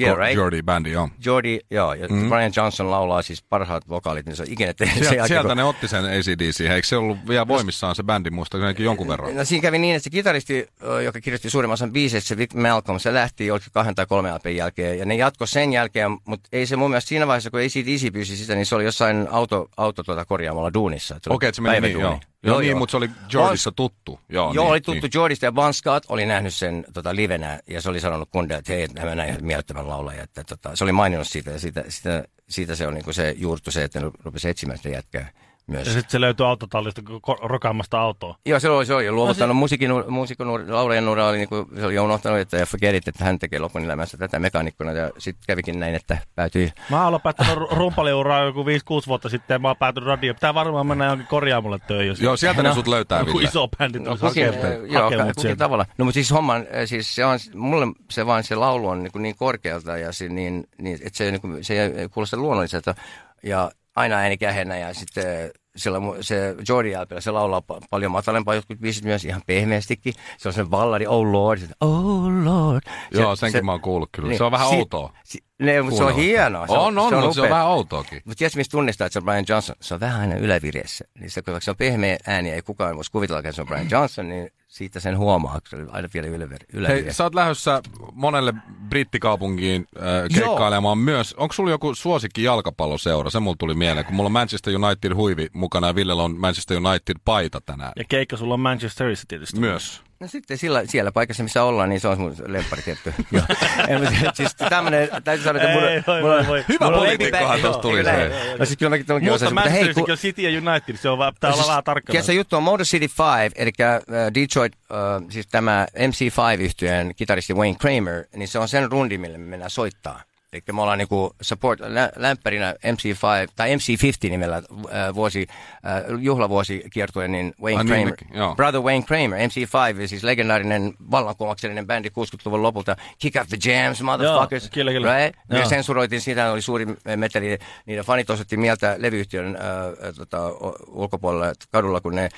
Yeah, 0.00 0.18
right? 0.18 0.36
Jordi 0.36 0.62
bändi, 0.62 0.90
joo. 0.90 1.08
Jordi, 1.24 1.60
joo, 1.70 1.94
ja 1.94 2.08
mm. 2.08 2.28
Brian 2.28 2.52
Johnson 2.56 2.90
laulaa 2.90 3.22
siis 3.22 3.42
parhaat 3.42 3.88
vokaalit, 3.88 4.26
niin 4.26 4.36
se 4.36 4.42
on 4.42 4.48
ikinä 4.50 4.74
tehnyt 4.74 5.08
sen 5.08 5.26
Sieltä, 5.26 5.48
kun- 5.48 5.56
ne 5.56 5.64
otti 5.64 5.88
sen 5.88 6.04
ACDC. 6.04 6.60
Eikö 6.60 6.86
se 6.86 6.96
ollut 6.96 7.18
vielä 7.28 7.48
voimissaan 7.48 7.94
se 7.94 8.02
bändi, 8.02 8.30
muistaakseni 8.30 8.84
jonkun 8.84 9.08
verran? 9.08 9.36
No 9.36 9.44
siinä 9.44 9.62
kävi 9.62 9.78
niin, 9.78 9.96
että 9.96 10.04
se 10.04 10.10
kitaristi, 10.10 10.66
joka 11.04 11.20
kirjoitti 11.20 11.50
suurimman 11.50 11.74
osan 11.74 11.92
biiseistä, 11.92 12.28
se 12.28 12.36
Vic 12.36 12.54
Malcolm, 12.54 12.98
se 12.98 13.14
lähti 13.14 13.50
oliko 13.50 13.66
kahden 13.72 13.94
tai 13.94 14.06
kolmen 14.06 14.34
LPn 14.34 14.56
jälkeen, 14.56 14.98
ja 14.98 15.04
ne 15.04 15.14
jatko 15.16 15.46
sen 15.46 15.72
jälkeen, 15.72 16.10
mutta 16.24 16.48
ei 16.52 16.66
se 16.66 16.76
mun 16.76 16.90
mielestä 16.90 17.08
siinä 17.08 17.26
vaiheessa, 17.26 17.50
kun 17.50 17.60
ACDC 17.60 18.12
pyysi 18.12 18.36
sitä, 18.36 18.54
niin 18.54 18.66
se 18.66 18.74
oli 18.74 18.84
jossain 18.84 19.28
auto, 19.30 19.68
auto 19.76 20.02
tuota 20.02 20.24
korjaamalla 20.24 20.74
duunissa. 20.74 21.20
Okei, 21.28 21.48
että 21.48 21.56
se 21.56 21.62
meni 21.62 21.80
niin, 21.80 21.82
päiväduuni. 21.82 22.20
Joo. 22.42 22.54
Joo, 22.54 22.60
niin, 22.60 22.76
mutta 22.76 22.90
se 22.90 22.96
oli 22.96 23.10
Jordissa 23.32 23.72
tuttu. 23.72 24.20
Joo, 24.28 24.52
Joo, 24.54 24.64
niin, 24.64 24.70
oli 24.70 24.80
tuttu 24.80 25.06
Jordista 25.14 25.44
ja 25.44 25.52
Bon 25.52 25.74
Scott 25.74 26.06
oli 26.08 26.26
nähnyt 26.26 26.54
sen 26.54 26.84
tota, 26.94 27.16
livenä 27.16 27.60
ja 27.68 27.80
se 27.80 27.88
oli 27.88 28.00
sanonut 28.00 28.28
kundeille, 28.32 28.58
että 28.58 28.72
hei, 28.72 29.06
mä 29.06 29.14
näin 29.14 29.44
miellyttävän 29.44 29.88
laulajan. 29.88 30.24
Että, 30.24 30.44
tota, 30.44 30.76
se 30.76 30.84
oli 30.84 30.92
maininnut 30.92 31.28
siitä 31.28 31.50
ja 31.50 31.58
siitä, 31.58 31.84
siitä, 31.88 32.24
siitä 32.48 32.74
se 32.74 32.86
on 32.86 32.94
niin 32.94 33.14
se 33.14 33.34
juurtu 33.38 33.70
se, 33.70 33.84
että 33.84 34.00
ne 34.00 34.10
rupesi 34.24 34.48
etsimään 34.48 34.76
sitä 34.76 34.88
jätkää 34.88 35.30
myös. 35.68 35.86
Ja 35.86 35.92
sitten 35.92 36.10
se 36.10 36.20
löytyi 36.20 36.46
autotallista 36.46 37.02
rokaamasta 37.42 38.00
autoa. 38.00 38.36
Joo, 38.46 38.60
se 38.60 38.68
oli, 38.68 38.86
se 38.86 38.94
oli 38.94 39.06
jo 39.06 39.12
luovuttanut 39.12 39.56
no, 39.56 39.60
musiikin, 39.60 39.90
muusikon 40.08 40.72
laulajan 40.72 41.08
ura 41.08 41.26
oli, 41.26 41.36
niin 41.36 41.48
kuin, 41.48 41.66
se 41.80 41.86
oli 41.86 41.98
unohtanut, 41.98 42.38
että 42.38 42.66
forget 42.66 42.94
it, 42.94 43.08
että 43.08 43.24
hän 43.24 43.38
tekee 43.38 43.58
lopun 43.58 43.84
elämässä 43.84 44.16
tätä 44.16 44.38
mekanikkona. 44.38 44.92
Ja 44.92 45.10
sitten 45.18 45.44
kävikin 45.46 45.80
näin, 45.80 45.94
että 45.94 46.18
päätyi 46.34 46.72
Mä 46.90 47.04
oon 47.04 47.12
lopettanut 47.12 47.58
ru- 47.58 47.74
rumpaliuraa 47.76 48.44
joku 48.44 48.64
5-6 48.64 48.66
vuotta 49.06 49.28
sitten 49.28 49.54
ja 49.54 49.58
mä 49.58 49.68
oon 49.68 49.76
päätynyt 49.76 50.06
radioon. 50.06 50.36
Pitää 50.36 50.54
varmaan 50.54 50.86
mennä 50.86 51.04
johonkin 51.04 51.26
korjaamulle 51.26 51.78
töihin. 51.86 52.08
Jos 52.08 52.20
Joo, 52.20 52.36
sieltä 52.36 52.62
ne 52.62 52.74
sut 52.74 52.86
löytää, 52.88 53.18
joku 53.18 53.32
Ville. 53.32 53.48
iso 53.48 53.68
bändi 53.78 53.98
No, 53.98 54.04
tulisi 54.04 54.26
kukin, 54.26 54.46
hakemaan, 54.46 54.90
joo, 55.12 55.24
mut 55.24 55.34
kukin 55.34 55.58
tavalla. 55.58 55.86
No 55.98 56.04
mutta 56.04 56.14
siis 56.14 56.30
homman, 56.30 56.60
äh, 56.60 56.66
siis 56.84 57.14
se 57.14 57.24
on, 57.24 57.38
mulle 57.54 57.86
se 58.10 58.26
vaan 58.26 58.44
se 58.44 58.54
laulu 58.54 58.88
on 58.88 59.02
niin, 59.02 59.12
niin 59.18 59.36
korkealta 59.36 59.96
ja 59.96 60.12
se, 60.12 60.28
niin, 60.28 60.64
niin, 60.82 60.98
että 61.04 61.16
se, 61.16 61.30
niin 61.30 61.64
se 61.64 61.82
ei 61.82 62.08
kuulosta 62.08 62.36
luonnolliselta. 62.36 62.94
Ja 63.42 63.70
aina 63.98 64.16
ääni 64.16 64.36
kähenä 64.38 64.78
ja 64.78 64.94
sitten 64.94 65.24
äh, 65.44 65.50
sillä 65.76 65.98
se 66.20 66.54
Jordi 66.68 66.92
LPllä, 66.96 67.20
se 67.20 67.30
laulaa 67.30 67.62
pa- 67.72 67.86
paljon 67.90 68.12
matalempaa 68.12 68.54
jotkut 68.54 68.78
biisit 68.78 69.04
myös 69.04 69.24
ihan 69.24 69.42
pehmeästikin. 69.46 70.14
Se 70.38 70.48
on 70.48 70.52
se 70.52 70.64
balladi, 70.64 71.06
oh 71.06 71.26
lord, 71.32 71.60
se- 71.60 71.66
oh 71.80 72.24
lord. 72.44 72.80
Se- 73.14 73.20
Joo, 73.20 73.36
senkin 73.36 73.64
mä 73.66 73.72
oon 73.72 73.80
kuullut 73.80 74.08
kyllä. 74.12 74.28
niin, 74.28 74.38
Se 74.38 74.44
on 74.44 74.52
vähän 74.52 74.68
si- 74.68 74.76
outoa. 74.76 75.12
Si- 75.24 75.44
ne, 75.58 75.82
mutta 75.82 75.96
se 75.98 76.04
on 76.04 76.14
hienoa. 76.14 76.66
Se 76.66 76.72
On, 76.72 76.98
on, 76.98 77.14
mutta 77.14 77.32
se 77.32 77.40
on 77.40 77.46
upea. 77.46 77.50
vähän 77.50 77.66
outoakin. 77.66 78.22
Mutta 78.24 78.38
tiedätkö, 78.38 78.56
mistä 78.58 78.70
tunnistaa, 78.70 79.06
että 79.06 79.12
se 79.12 79.18
on 79.18 79.24
Brian 79.24 79.44
Johnson? 79.48 79.76
Se 79.80 79.94
on 79.94 80.00
vähän 80.00 80.20
aina 80.20 80.34
ylävireessä. 80.34 81.04
Niin 81.20 81.30
se, 81.30 81.42
kun 81.42 81.62
se 81.62 81.70
on 81.70 81.76
pehmeä 81.76 82.16
ääni, 82.26 82.50
ei 82.50 82.62
kukaan 82.62 82.96
voisi 82.96 83.10
kuvitella, 83.12 83.38
että 83.38 83.52
se 83.52 83.60
on 83.60 83.66
Brian 83.66 83.90
Johnson, 83.90 84.28
niin 84.28 84.50
siitä 84.68 85.00
sen 85.00 85.18
huomaa, 85.18 85.56
että 85.56 85.70
se 85.70 85.76
on 85.76 85.88
aina 85.92 86.08
vielä 86.14 86.26
ylävire- 86.28 86.66
Hei, 86.72 86.80
ylävireessä. 86.80 87.12
sä 87.16 87.24
oot 87.24 87.34
lähdössä 87.34 87.82
monelle 88.12 88.54
brittikaupunkiin 88.88 89.86
äh, 89.96 90.02
keikkailemaan 90.34 90.98
myös. 90.98 91.34
Onko 91.34 91.52
sulla 91.52 91.70
joku 91.70 91.94
suosikki 91.94 92.42
jalkapalloseura? 92.42 93.30
Se 93.30 93.40
mulla 93.40 93.56
tuli 93.58 93.74
mieleen, 93.74 94.06
kun 94.06 94.14
mulla 94.14 94.28
on 94.28 94.32
Manchester 94.32 94.74
United 94.76 95.14
huivi 95.14 95.46
mukana 95.52 95.86
ja 95.86 95.94
Villellä 95.94 96.22
on 96.22 96.40
Manchester 96.40 96.76
United 96.76 97.16
paita 97.24 97.60
tänään. 97.60 97.92
Ja 97.96 98.04
keikka 98.08 98.36
sulla 98.36 98.54
on 98.54 98.60
Manchesterissa 98.60 99.24
tietysti. 99.28 99.60
Myös. 99.60 100.02
No 100.20 100.26
sitten 100.28 100.58
sillä, 100.58 100.82
siellä 100.86 101.12
paikassa, 101.12 101.42
missä 101.42 101.62
ollaan, 101.64 101.88
niin 101.88 102.00
se 102.00 102.08
on 102.08 102.20
mun 102.20 102.34
lemppari 102.46 102.82
tietty. 102.82 103.14
Siis 104.34 104.54
tämmönen, 104.54 105.08
täytyy 105.24 105.44
sanoa, 105.44 105.62
että 105.62 105.74
mulla, 105.74 105.90
Ei, 105.90 106.02
voi, 106.06 106.20
mulla, 106.20 106.34
voi, 106.36 106.46
voi. 106.46 106.64
Hyvä 106.68 106.90
poliitikkohan 106.90 107.60
tuosta 107.60 107.82
tuli 107.82 107.98
Joo, 108.00 108.04
se. 108.04 108.26
joo. 108.26 108.56
No 108.58 108.64
siis 108.64 108.78
kyllä 108.78 108.90
mäkin 108.90 109.06
Mutta 109.08 109.34
osasin, 109.34 109.54
mutta 109.54 109.70
hei, 109.70 109.88
on 110.10 110.16
City 110.18 110.42
ja 110.42 110.50
United, 110.70 110.96
se 110.96 111.08
on, 111.08 111.18
va- 111.18 111.32
pitää 111.32 111.48
olla 111.48 111.56
Siis, 111.56 111.68
vähän 111.68 111.84
tarkkana. 111.84 112.12
Tiedätkö, 112.12 112.32
juttu 112.32 112.56
on 112.56 112.62
Motor 112.62 112.86
City 112.86 113.06
5, 113.42 113.54
eli 113.56 113.70
uh, 113.80 114.34
Detroit, 114.34 114.72
uh, 114.74 115.30
siis 115.30 115.46
tämä 115.46 115.86
MC5-yhtyeen 115.98 117.14
kitaristi 117.16 117.54
Wayne 117.54 117.76
Kramer, 117.80 118.24
niin 118.36 118.48
se 118.48 118.58
on 118.58 118.68
sen 118.68 118.92
rundi, 118.92 119.18
millä 119.18 119.38
me 119.38 119.44
mennään 119.46 119.70
soittaa. 119.70 120.22
Eli 120.52 120.62
me 120.72 120.82
ollaan 120.82 120.98
niinku 120.98 121.34
support, 121.40 121.80
lä, 121.80 122.12
lämpärinä 122.16 122.72
MC5, 122.72 123.52
tai 123.56 123.74
MC50 123.74 124.30
nimellä 124.30 124.56
äh, 124.56 125.14
vuosi, 125.14 125.46
äh, 125.50 126.20
juhlavuosi 126.20 126.84
kiertuen, 126.92 127.32
niin 127.32 127.54
Wayne 127.62 127.84
niin, 127.84 127.88
Kramer, 127.88 128.14
joo. 128.34 128.54
Brother 128.54 128.80
Wayne 128.80 129.06
Kramer, 129.06 129.38
MC5, 129.38 130.06
siis 130.06 130.22
legendaarinen 130.24 130.94
vallankumouksellinen 131.10 131.86
bändi 131.86 132.08
60-luvun 132.08 132.62
lopulta, 132.62 132.96
Kick 133.18 133.36
Out 133.36 133.48
the 133.48 133.72
Jams, 133.72 134.02
motherfuckers, 134.02 134.64
Joo, 134.64 134.70
kyllä, 134.74 134.92
kyllä. 134.92 135.18
right? 135.18 135.38
Me 135.48 135.58
Joo. 135.58 135.68
sensuroitiin 135.68 136.20
sitä, 136.20 136.52
oli 136.52 136.62
suuri 136.62 136.86
meteli, 137.16 137.58
niiden 137.86 138.04
fanit 138.04 138.30
osoitti 138.30 138.56
mieltä 138.56 138.94
levyyhtiön 138.98 139.56
äh, 139.56 140.14
tota, 140.16 140.48
ulkopuolella 140.86 141.52
kadulla, 141.70 142.00
kun 142.00 142.14
ne 142.14 142.28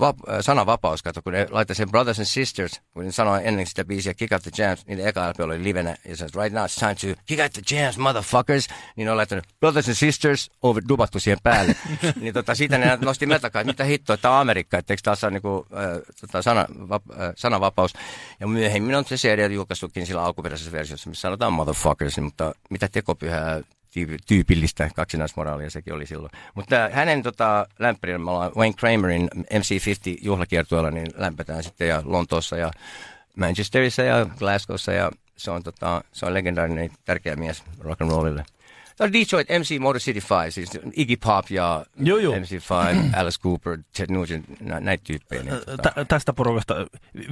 vap, 0.00 0.16
äh, 0.28 0.36
sananvapaus, 0.40 1.02
kato, 1.02 1.22
kun 1.22 1.32
ne 1.32 1.46
laittoi 1.50 1.76
sen 1.76 1.90
Brothers 1.90 2.18
and 2.18 2.26
Sisters, 2.26 2.80
kun 2.92 3.04
ne 3.04 3.12
sanoi 3.12 3.40
ennen 3.44 3.66
sitä 3.66 3.84
biisiä 3.84 4.14
Kick 4.14 4.32
Out 4.32 4.42
the 4.42 4.50
Jams, 4.58 4.86
niin 4.86 5.08
eka 5.08 5.30
LP 5.30 5.40
oli 5.40 5.62
livenä, 5.62 5.96
ja 6.04 6.16
se 6.16 6.24
right 6.24 6.52
now 6.52 6.64
it's 6.64 6.78
time 6.78 6.94
to 6.94 7.22
Kick 7.26 7.40
Out 7.40 7.52
the 7.52 7.76
Jams, 7.76 7.98
motherfuckers, 7.98 8.68
niin 8.96 9.04
ne 9.04 9.10
on 9.10 9.16
laittanut 9.16 9.44
Brothers 9.60 9.88
and 9.88 9.94
Sisters, 9.94 10.50
over 10.62 10.82
dubattu 10.88 11.20
siihen 11.20 11.38
päälle. 11.42 11.76
niin 12.20 12.34
tota, 12.34 12.54
siitä 12.54 12.78
ne 12.78 12.98
nosti 13.00 13.26
meltakaan, 13.26 13.60
että 13.60 13.72
mitä 13.72 13.84
hittoa, 13.84 14.16
tämä 14.16 14.34
on 14.34 14.40
Amerikka, 14.40 14.78
että 14.78 14.92
eikö 14.92 15.00
taas 15.04 15.24
ole 15.24 15.32
niinku, 15.32 15.66
äh, 15.72 16.14
tota, 16.20 16.42
sana, 16.42 16.66
vap, 16.88 17.02
äh, 17.10 17.16
sananvapaus. 17.36 17.92
Ja 18.40 18.46
myöhemmin 18.46 18.94
on 18.94 19.04
se 19.04 19.16
CD 19.16 19.50
julkaistukin 19.50 20.06
sillä 20.06 20.24
alkuperäisessä 20.24 20.72
versiossa, 20.72 21.10
missä 21.10 21.22
sanotaan 21.22 21.52
motherfuckers, 21.52 22.18
mutta 22.18 22.54
mitä 22.70 22.88
tekopyhää 22.88 23.60
tyypillistä 24.26 24.90
kaksinaismoraalia 24.96 25.70
sekin 25.70 25.94
oli 25.94 26.06
silloin. 26.06 26.32
Mutta 26.54 26.76
hänen 26.92 27.22
tota, 27.22 27.66
lämpärin, 27.78 28.20
me 28.20 28.30
ollaan 28.30 28.52
Wayne 28.56 28.74
Kramerin 28.76 29.30
MC50 29.34 30.18
juhlakiertueella, 30.22 30.90
niin 30.90 31.08
lämpätään 31.14 31.62
sitten 31.62 31.88
ja 31.88 32.02
Lontoossa 32.04 32.56
ja 32.56 32.70
Manchesterissa 33.36 34.02
ja 34.02 34.26
Glasgowssa 34.38 34.92
ja 34.92 35.10
se 35.36 35.50
on, 35.50 35.62
tota, 35.62 36.04
se 36.12 36.26
on 36.26 36.34
legendaarinen 36.34 36.90
tärkeä 37.04 37.36
mies 37.36 37.64
rock 37.78 38.02
and 38.02 38.10
rollille. 38.10 38.44
Tämä 38.96 39.06
on 39.06 39.12
Detroit 39.12 39.48
MC 39.48 39.78
Motor 39.78 40.00
City 40.00 40.22
5, 40.44 40.50
siis 40.54 40.70
Iggy 40.92 41.16
Pop 41.16 41.44
ja 41.50 41.86
Joo, 41.96 42.18
joo. 42.18 42.34
MC5, 42.34 43.16
Alice 43.20 43.40
Cooper, 43.42 43.78
Ted 43.96 44.10
Nugent, 44.10 44.60
nä, 44.60 44.80
näitä 44.80 45.04
tyyppejä. 45.06 45.42
Niin, 45.42 45.54
tota, 45.66 45.92
Tä, 45.94 46.04
tästä 46.04 46.32
porukasta 46.32 46.74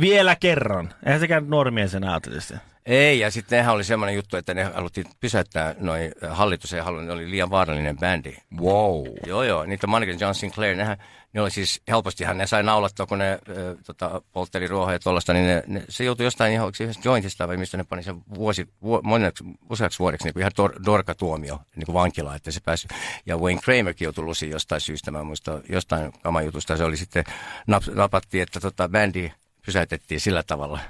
vielä 0.01 0.37
kerran. 0.37 0.95
Eihän 1.07 1.21
sekään 1.21 1.51
nuori 1.51 1.71
mies 1.71 1.95
enää 1.95 2.21
tietysti. 2.21 2.55
Ei, 2.87 3.19
ja 3.19 3.31
sitten 3.31 3.57
nehän 3.57 3.75
oli 3.75 3.85
semmoinen 3.85 4.17
juttu, 4.17 4.37
että 4.37 4.55
ne 4.55 4.65
haluttiin 4.65 5.07
pysäyttää, 5.21 5.75
noin 5.79 6.13
hallitus 6.31 6.73
ei 6.73 6.81
halunnut, 6.81 7.07
ne 7.07 7.13
oli 7.13 7.31
liian 7.31 7.51
vaarallinen 7.51 7.99
bändi. 7.99 8.37
Wow. 8.61 9.07
Joo, 9.27 9.43
joo, 9.43 9.65
niitä 9.65 9.87
Manager 9.87 10.15
John 10.21 10.35
Sinclair, 10.35 10.77
nehän, 10.77 10.97
ne 11.33 11.41
oli 11.41 11.51
siis 11.51 11.83
helpostihan, 11.89 12.39
ne 12.39 12.47
sai 12.47 12.63
naulattua, 12.63 13.07
kun 13.07 13.19
ne 13.19 13.33
äh, 13.33 13.39
tota, 13.87 14.23
poltteli 14.33 14.67
ruohoja 14.67 14.95
ja 14.95 14.99
tuollaista, 14.99 15.33
niin 15.33 15.47
ne, 15.47 15.63
ne, 15.67 15.85
se 15.89 16.05
joutui 16.05 16.27
jostain 16.27 16.53
ihan 16.53 16.73
yhdessä 16.81 17.01
jointista 17.05 17.49
vai 17.49 17.57
mistä 17.57 17.77
ne 17.77 17.85
pani 17.85 18.03
sen 18.03 18.23
vuosi, 18.35 18.69
vu, 18.83 19.01
moneksi, 19.03 19.45
useaksi 19.71 19.99
vuodeksi 19.99 20.27
niin 20.27 20.35
kuin 20.35 20.41
ihan 20.41 20.53
dor, 20.57 20.73
dorkatuomio 20.87 21.61
niin 21.77 21.87
kuin 21.87 21.95
vankilaan, 21.95 22.37
että 22.37 22.51
se 22.51 22.61
pääsi. 22.65 22.89
Ja 23.27 23.37
Wayne 23.37 23.61
Kramerkin 23.61 24.07
joutui 24.07 24.25
lusiin 24.25 24.53
jostain 24.53 24.81
syystä, 24.81 25.11
mä 25.11 25.23
muistan, 25.23 25.63
jostain 25.69 26.13
kamajutusta, 26.23 26.77
se 26.77 26.85
oli 26.85 26.97
sitten, 26.97 27.25
nap, 27.67 27.83
napattiin, 27.95 28.43
että 28.43 28.61
tota, 28.61 28.89
bändi 28.89 29.33
pysäytettiin 29.71 30.21
sillä 30.21 30.43
tavalla. 30.43 30.81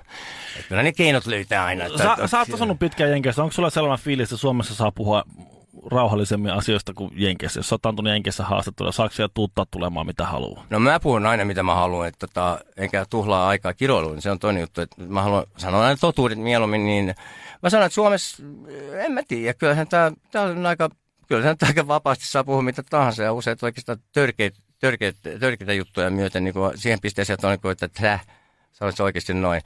Että 0.56 0.68
kyllä 0.68 0.82
ne 0.82 0.92
keinot 0.92 1.26
löytää 1.26 1.64
aina. 1.64 1.84
Että, 1.84 1.98
Sä, 1.98 2.12
että, 2.12 2.26
sä 2.26 2.38
oot 2.38 2.54
asunut 2.54 2.78
pitkään 2.78 3.10
Jenkeissä. 3.10 3.42
Onko 3.42 3.52
sulla 3.52 3.70
sellainen 3.70 4.04
fiilis, 4.04 4.28
että 4.28 4.36
Suomessa 4.36 4.74
saa 4.74 4.92
puhua 4.92 5.24
rauhallisemmin 5.90 6.52
asioista 6.52 6.94
kuin 6.94 7.10
Jenkeissä? 7.14 7.58
Jos 7.58 7.68
sä 7.68 7.74
oot 7.74 7.86
antunut 7.86 8.12
Jenkeissä 8.12 8.44
haastattelua, 8.44 8.92
saako 8.92 9.14
siellä 9.14 9.30
tuuttaa 9.34 9.66
tulemaan 9.70 10.06
mitä 10.06 10.26
haluaa? 10.26 10.66
No 10.70 10.80
mä 10.80 11.00
puhun 11.00 11.26
aina 11.26 11.44
mitä 11.44 11.62
mä 11.62 11.74
haluan, 11.74 12.08
että 12.08 12.26
tota, 12.26 12.58
enkä 12.76 13.06
tuhlaa 13.10 13.48
aikaa 13.48 13.74
kiroiluun, 13.74 14.14
niin 14.14 14.22
se 14.22 14.30
on 14.30 14.38
toinen 14.38 14.60
juttu, 14.60 14.80
että 14.80 15.02
mä 15.02 15.22
haluan 15.22 15.44
sanoa 15.56 15.84
aina 15.84 15.96
totuudet 16.00 16.38
mieluummin, 16.38 16.86
niin 16.86 17.14
mä 17.62 17.70
sanon, 17.70 17.86
että 17.86 17.94
Suomessa, 17.94 18.42
en 18.92 19.12
mä 19.12 19.20
tiedä, 19.28 19.54
kyllähän 19.54 19.88
tää, 19.88 20.12
tää 20.30 20.42
on 20.42 20.66
aika, 20.66 20.90
kyllähän 21.28 21.58
tää 21.58 21.66
aika 21.66 21.86
vapaasti 21.86 22.26
saa 22.26 22.44
puhua 22.44 22.62
mitä 22.62 22.82
tahansa 22.90 23.22
ja 23.22 23.32
usein 23.32 23.56
oikeastaan 23.62 23.98
törkeitä, 24.12 24.58
törkeitä, 24.78 25.18
törkeitä 25.40 25.72
juttuja 25.72 26.10
myöten 26.10 26.44
niin 26.44 26.54
kuin 26.54 26.78
siihen 26.78 27.00
pisteeseen, 27.00 27.34
että 27.34 27.46
on 27.46 27.50
niin 27.50 27.60
kuin, 27.60 27.72
että 27.72 27.88
träh, 27.88 28.26
se 28.72 28.84
olisi 28.84 29.02
oikeasti 29.02 29.34
noin. 29.34 29.62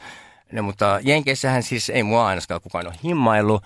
No, 0.52 0.62
mutta 0.62 1.00
Jenkeissähän 1.02 1.62
siis 1.62 1.90
ei 1.90 2.02
mua 2.02 2.26
ainakaan 2.26 2.60
kukaan 2.60 2.86
ole 2.86 2.94
himmailu. 3.04 3.60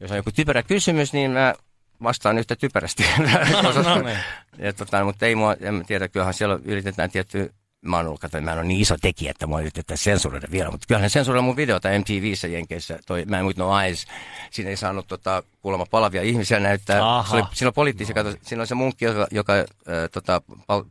Jos 0.00 0.10
on 0.10 0.16
joku 0.16 0.30
typerä 0.32 0.62
kysymys, 0.62 1.12
niin 1.12 1.30
mä 1.30 1.54
vastaan 2.02 2.38
yhtä 2.38 2.56
typerästi. 2.56 3.04
no 3.62 4.02
niin. 4.02 4.18
ja, 4.58 4.72
tota, 4.72 5.04
mutta 5.04 5.26
ei 5.26 5.34
mua, 5.34 5.56
en 5.60 5.84
tiedä, 5.86 6.08
kyllähän 6.08 6.34
siellä 6.34 6.58
yritetään 6.64 7.10
tietty, 7.10 7.54
mä 7.84 7.96
oon 7.96 8.06
ollut, 8.06 8.20
mä 8.40 8.52
en 8.52 8.58
ole 8.58 8.66
niin 8.66 8.80
iso 8.80 8.96
tekijä, 9.02 9.30
että 9.30 9.46
mua 9.46 9.60
yritetään 9.60 9.98
sensuroida 9.98 10.46
vielä, 10.50 10.70
mutta 10.70 10.86
kyllähän 10.88 11.10
sensuroida 11.10 11.42
mun 11.42 11.56
videota 11.56 11.88
MTVssä 11.98 12.48
Jenkeissä, 12.48 12.98
toi 13.06 13.24
mä 13.24 13.38
en 13.38 13.44
muista 13.44 13.62
no 13.62 13.80
eyes, 13.80 14.06
siinä 14.50 14.70
ei 14.70 14.76
saanut 14.76 15.06
tota, 15.08 15.42
kuulemma 15.62 15.86
palavia 15.90 16.22
ihmisiä 16.22 16.60
näyttää. 16.60 17.16
Aha. 17.18 17.30
Se 17.30 17.36
oli, 17.36 17.44
siinä 17.52 17.68
on 17.68 17.74
poliittisia, 17.74 18.14
kato, 18.14 18.34
siinä 18.42 18.60
on 18.60 18.66
se 18.66 18.74
munkki, 18.74 19.04
joka, 19.04 19.26
joka 19.30 19.52
äh, 19.52 19.64
tota, 20.12 20.42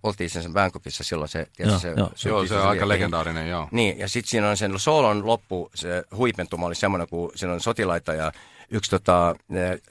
polttiin 0.01 0.29
sen 0.29 0.53
Bangkokissa 0.53 1.03
silloin 1.03 1.29
se, 1.29 1.47
tiedätkö, 1.58 1.88
Joo, 1.88 1.95
se, 1.95 1.99
joo. 1.99 2.12
se, 2.15 2.29
Joo, 2.29 2.45
se 2.45 2.56
on 2.56 2.62
se- 2.62 2.67
aika 2.67 2.88
legendaarinen, 2.88 3.49
joo. 3.49 3.67
niin, 3.71 3.99
ja 3.99 4.08
sitten 4.08 4.29
siinä 4.29 4.49
on 4.49 4.58
sen 4.58 4.79
soolon 4.79 5.25
loppu, 5.25 5.69
se 5.75 6.03
huipentuma 6.15 6.65
oli 6.67 6.75
semmoinen, 6.75 7.08
kun 7.08 7.32
siinä 7.36 7.53
on 7.53 7.62
sotilaita 7.62 8.13
ja 8.13 8.32
yksi 8.69 8.91
tota, 8.91 9.36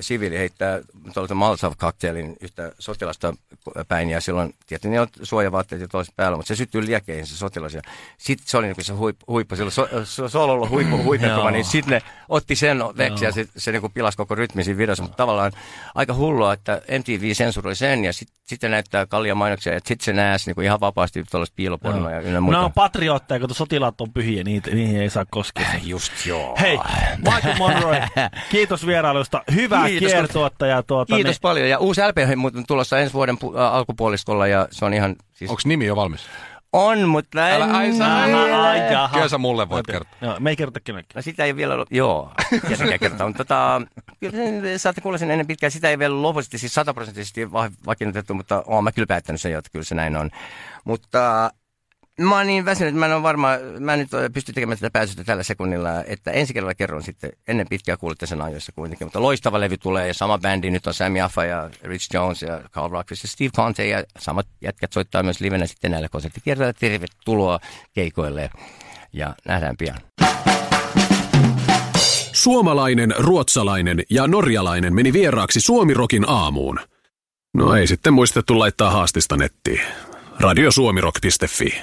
siviili 0.00 0.38
heittää 0.38 0.80
tuollaisen 1.14 1.36
Malsav-kakteelin 1.36 2.36
yhtä 2.40 2.72
sotilasta 2.78 3.34
päin 3.88 4.10
ja 4.10 4.20
silloin, 4.20 4.54
tietysti 4.66 4.88
ne 4.88 5.00
on 5.00 5.08
suojavaatteet 5.22 5.80
ja 5.80 5.88
toiset 5.88 6.16
päällä, 6.16 6.36
mutta 6.36 6.48
se 6.48 6.56
syttyy 6.56 6.86
liekeihin 6.86 7.26
se 7.26 7.36
sotilas. 7.36 7.74
Ja 7.74 7.82
sitten 8.18 8.48
se 8.48 8.56
oli 8.56 8.66
niin 8.66 8.84
se 8.84 8.92
huippu, 8.92 9.24
huippu 9.28 9.56
silloin 9.56 9.72
so, 9.72 9.88
so, 10.04 10.28
sololla 10.28 10.68
huippu, 10.68 11.02
huipentuma, 11.02 11.42
Joo. 11.42 11.50
niin 11.50 11.64
sitten 11.64 11.90
ne 11.90 12.02
otti 12.28 12.56
sen 12.56 12.78
veksi 12.96 13.24
ja 13.24 13.32
se, 13.32 13.48
se 13.56 13.72
niin 13.72 13.92
pilasi 13.92 14.16
koko 14.16 14.34
rytmin 14.34 14.64
siinä 14.64 14.78
videossa, 14.78 15.02
mutta 15.02 15.16
tavallaan 15.16 15.52
aika 15.94 16.14
hullua, 16.14 16.52
että 16.52 16.82
MTV 16.98 17.34
sensuroi 17.34 17.76
sen 17.76 18.04
ja 18.04 18.12
sitten 18.12 18.42
sit 18.46 18.62
näyttää 18.62 19.06
kallia 19.06 19.34
mainoksia 19.34 19.72
ja 19.72 19.80
sitten 19.84 20.04
se 20.04 20.12
nääsi 20.12 20.52
niin 20.52 20.64
ihan 20.64 20.80
vapaasti 20.80 21.24
tuollaista 21.30 21.54
piilopornoa 21.56 22.10
ja 22.10 22.20
ynnä 22.20 22.40
muita. 22.40 22.58
No 22.58 22.64
on 22.64 22.72
patriotteja, 22.72 23.40
kun 23.40 23.54
sotilaat 23.54 24.00
on 24.00 24.12
pyhiä, 24.12 24.44
niitä, 24.44 24.70
niihin 24.70 25.00
ei 25.00 25.10
saa 25.10 25.24
koskea. 25.30 25.66
Just 25.82 26.12
joo. 26.26 26.56
Hei, 26.60 26.78
Michael 27.16 27.58
Monroe, 27.58 28.08
kiitos 28.50 28.61
vierailusta. 28.86 29.42
Hyvää 29.54 29.86
Kiitos, 29.86 30.12
kiertuetta. 30.12 30.66
Ja 30.66 30.82
tuota, 30.82 31.14
Kiitos 31.14 31.34
niin, 31.36 31.40
paljon. 31.42 31.68
Ja 31.68 31.78
uusi 31.78 32.00
LP 32.08 32.18
on 32.56 32.64
tulossa 32.66 32.98
ensi 32.98 33.14
vuoden 33.14 33.36
pu- 33.44 33.58
ä, 33.58 33.70
alkupuoliskolla 33.70 34.46
ja 34.46 34.68
se 34.70 34.84
on 34.84 34.94
ihan... 34.94 35.16
Siis 35.32 35.50
Onko 35.50 35.62
nimi 35.64 35.86
jo 35.86 35.96
valmis? 35.96 36.26
on, 36.72 37.08
mutta 37.08 37.48
en... 37.48 37.54
Älä- 37.62 37.76
ai, 37.76 37.92
sä- 37.92 38.16
ai. 38.62 38.80
Kyllä 39.12 39.28
sä 39.28 39.38
mulle 39.38 39.68
voit 39.68 39.86
kertoa. 39.86 40.18
Joo, 40.20 40.36
me 40.40 40.50
ei 40.50 40.56
kerrota 40.56 40.80
kenellekään. 40.80 41.12
No 41.18 41.22
sitä 41.22 41.44
ei 41.44 41.56
vielä 41.56 41.74
ole, 41.74 41.84
joo, 41.90 42.32
tietenkään 42.68 42.98
kertaa, 43.00 43.26
mutta 43.26 43.44
tota, 43.44 43.82
kyllä 44.20 44.36
sen, 44.36 44.78
saatte 44.78 45.00
kuulla 45.00 45.18
sen 45.18 45.30
ennen 45.30 45.46
pitkään. 45.46 45.70
Sitä 45.70 45.90
ei 45.90 45.98
vielä 45.98 46.22
lopullisesti, 46.22 46.58
siis 46.58 46.74
sataprosenttisesti 46.74 47.52
va- 47.52 47.70
vakiinnutettu, 47.86 48.34
mutta 48.34 48.62
oon 48.66 48.84
mä 48.84 48.92
kyllä 48.92 49.06
päättänyt 49.06 49.40
sen 49.40 49.52
jo, 49.52 49.58
että 49.58 49.70
kyllä 49.72 49.84
se 49.84 49.94
näin 49.94 50.16
on. 50.16 50.30
Mutta 50.84 51.50
mä 52.20 52.36
oon 52.36 52.46
niin 52.46 52.64
väsynyt, 52.64 52.94
mä 52.94 53.06
en 53.06 53.12
ole 53.12 53.22
varma, 53.22 53.48
mä 53.78 53.92
en 53.94 53.98
nyt 53.98 54.32
pysty 54.32 54.52
tekemään 54.52 54.78
tätä 54.78 54.90
pääsystä 54.90 55.24
tällä 55.24 55.42
sekunnilla, 55.42 56.04
että 56.06 56.30
ensi 56.30 56.54
kerralla 56.54 56.74
kerron 56.74 57.02
sitten, 57.02 57.32
ennen 57.48 57.66
pitkää 57.70 57.96
kuulitte 57.96 58.26
sen 58.26 58.42
ajoissa 58.42 58.72
kuitenkin, 58.72 59.06
mutta 59.06 59.22
loistava 59.22 59.60
levy 59.60 59.76
tulee 59.78 60.08
ja 60.08 60.14
sama 60.14 60.38
bändi, 60.38 60.70
nyt 60.70 60.86
on 60.86 60.94
Sammy 60.94 61.20
Affa 61.20 61.44
ja 61.44 61.70
Rich 61.82 62.14
Jones 62.14 62.42
ja 62.42 62.60
Carl 62.72 62.90
Rockfist 62.90 63.24
ja 63.24 63.28
Steve 63.28 63.50
Conte 63.56 63.86
ja 63.86 64.04
samat 64.18 64.46
jätkät 64.60 64.92
soittaa 64.92 65.22
myös 65.22 65.40
livenä 65.40 65.66
sitten 65.66 65.90
näillä 65.90 66.08
konserttikierroilla. 66.08 66.72
Tervetuloa 66.72 67.58
keikoille 67.92 68.50
ja 69.12 69.34
nähdään 69.44 69.76
pian. 69.76 69.98
Suomalainen, 72.32 73.14
ruotsalainen 73.18 74.02
ja 74.10 74.26
norjalainen 74.26 74.94
meni 74.94 75.12
vieraaksi 75.12 75.60
Suomirokin 75.60 76.24
aamuun. 76.28 76.80
No 77.54 77.74
ei 77.74 77.86
sitten 77.86 78.12
muistettu 78.14 78.58
laittaa 78.58 78.90
haastista 78.90 79.36
nettiin. 79.36 79.80
Radiosuomirok.fi. 80.40 81.82